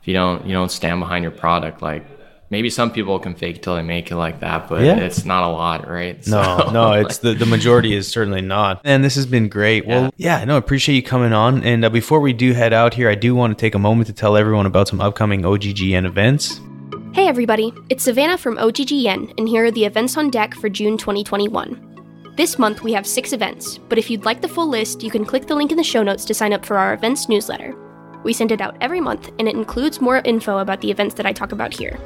[0.00, 2.04] if you don't you don't stand behind your product, like
[2.52, 4.96] maybe some people can fake till they make it like that, but Yeah.
[4.96, 6.24] it's not a lot, right?
[6.28, 8.82] No, So, no, it's the, the majority is certainly not.
[8.84, 9.86] And this has been great.
[9.86, 11.64] Well, yeah, no, appreciate you coming on.
[11.64, 14.06] And uh, before we do head out here, I do want to take a moment
[14.08, 16.60] to tell everyone about some upcoming OGGN events.
[17.14, 20.96] Hey everybody, it's Savannah from OGGN, and here are the events on deck for June
[20.96, 22.34] 2021.
[22.36, 25.24] This month we have six events, but if you'd like the full list, you can
[25.24, 27.74] click the link in the show notes to sign up for our events newsletter.
[28.24, 31.26] We send it out every month, and it includes more info about the events that
[31.26, 31.98] I talk about here.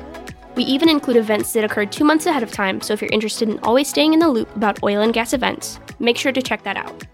[0.57, 3.47] We even include events that occurred two months ahead of time, so if you're interested
[3.47, 6.63] in always staying in the loop about oil and gas events, make sure to check
[6.63, 7.05] that out.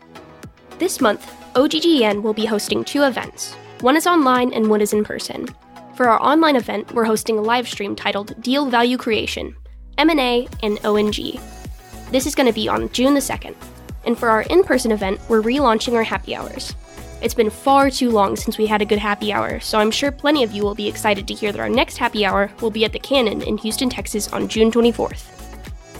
[0.78, 3.54] This month, OGGN will be hosting two events.
[3.80, 5.48] One is online and one is in person.
[5.96, 9.56] For our online event, we're hosting a live stream titled Deal Value Creation,
[9.98, 11.40] M&A, and O&G.
[12.12, 13.56] This is going to be on June the 2nd.
[14.04, 16.76] And for our in-person event, we're relaunching our happy hours.
[17.22, 20.10] It's been far too long since we had a good happy hour, so I'm sure
[20.10, 22.84] plenty of you will be excited to hear that our next happy hour will be
[22.84, 25.22] at the Cannon in Houston, Texas on June 24th.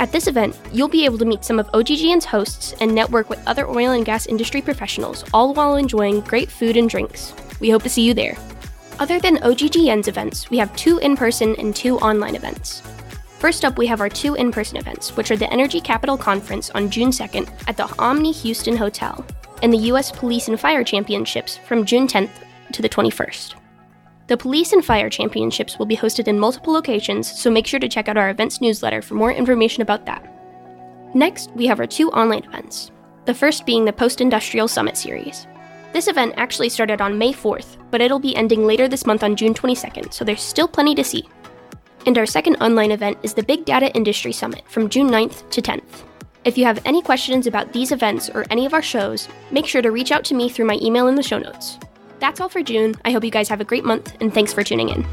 [0.00, 3.40] At this event, you'll be able to meet some of OGGN's hosts and network with
[3.46, 7.32] other oil and gas industry professionals, all while enjoying great food and drinks.
[7.60, 8.36] We hope to see you there.
[8.98, 12.80] Other than OGGN's events, we have two in person and two online events.
[13.38, 16.70] First up, we have our two in person events, which are the Energy Capital Conference
[16.70, 19.24] on June 2nd at the Omni Houston Hotel
[19.62, 20.12] and the U.S.
[20.12, 22.30] Police and Fire Championships from June 10th
[22.72, 23.54] to the 21st.
[24.26, 27.88] The Police and Fire Championships will be hosted in multiple locations, so make sure to
[27.88, 30.28] check out our events newsletter for more information about that.
[31.14, 32.90] Next, we have our two online events,
[33.24, 35.46] the first being the Post Industrial Summit Series.
[35.92, 39.36] This event actually started on May 4th, but it'll be ending later this month on
[39.36, 41.28] June 22nd, so there's still plenty to see.
[42.06, 45.60] And our second online event is the Big Data Industry Summit from June 9th to
[45.60, 46.04] 10th.
[46.44, 49.80] If you have any questions about these events or any of our shows, make sure
[49.80, 51.78] to reach out to me through my email in the show notes.
[52.18, 52.96] That's all for June.
[53.04, 55.06] I hope you guys have a great month, and thanks for tuning in.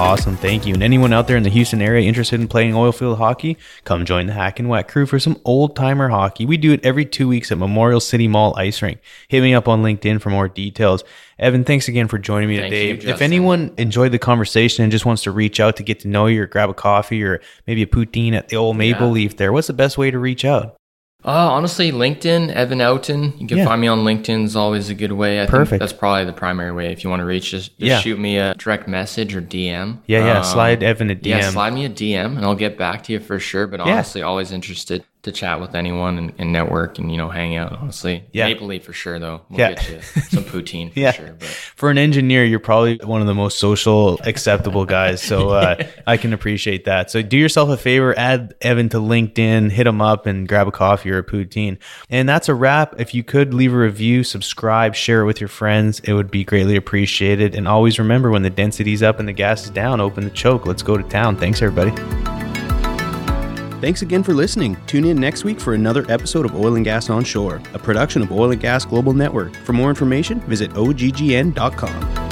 [0.00, 0.72] Awesome, thank you.
[0.72, 4.26] And anyone out there in the Houston area interested in playing oilfield hockey, come join
[4.28, 6.46] the Hack and Whack crew for some old timer hockey.
[6.46, 8.98] We do it every two weeks at Memorial City Mall Ice Rink.
[9.28, 11.04] Hit me up on LinkedIn for more details.
[11.38, 12.86] Evan, thanks again for joining me Thank today.
[13.08, 16.08] you, if anyone enjoyed the conversation and just wants to reach out to get to
[16.08, 19.12] know you or grab a coffee or maybe a poutine at the old Maple Yeah.
[19.12, 20.79] Leaf there, what's the best way to reach out?
[21.22, 23.34] Uh, honestly, LinkedIn, Evan Oughton.
[23.38, 23.64] You can Yeah.
[23.66, 25.42] find me on LinkedIn is always a good way.
[25.42, 25.68] I Perfect.
[25.70, 26.92] think that's probably the primary way.
[26.92, 28.00] If you want to reach, just, just Yeah.
[28.00, 29.98] shoot me a direct message or DM.
[30.06, 30.38] Yeah, yeah.
[30.38, 31.26] Um, slide Evan a DM.
[31.26, 33.66] Yeah, slide me a DM and I'll get back to you for sure.
[33.66, 33.92] But Yeah.
[33.92, 37.72] honestly, always interested to chat with anyone and, and network and, you know, hang out,
[37.78, 38.24] honestly.
[38.32, 38.46] Yeah.
[38.46, 39.42] Maple Leaf for sure, though.
[39.50, 39.72] We'll Yeah.
[39.74, 41.12] get you some poutine for Yeah.
[41.12, 41.34] sure.
[41.38, 45.20] But For an engineer, you're probably one of the most social, acceptable guys.
[45.22, 47.10] So uh, I can appreciate that.
[47.10, 50.72] So do yourself a favor, add Evan to LinkedIn, hit him up, and grab a
[50.72, 51.76] coffee or a poutine.
[52.08, 52.98] And that's a wrap.
[52.98, 56.44] If you could leave a review, subscribe, share it with your friends, it would be
[56.44, 57.54] greatly appreciated.
[57.54, 60.66] And always remember when the density's up and the gas is down, open the choke.
[60.66, 61.36] Let's go to town.
[61.36, 62.49] Thanks, everybody.
[63.80, 64.76] Thanks again for listening.
[64.86, 68.30] Tune in next week for another episode of Oil and Gas Onshore, a production of
[68.30, 69.54] Oil and Gas Global Network.
[69.64, 72.29] For more information, visit oggn.com.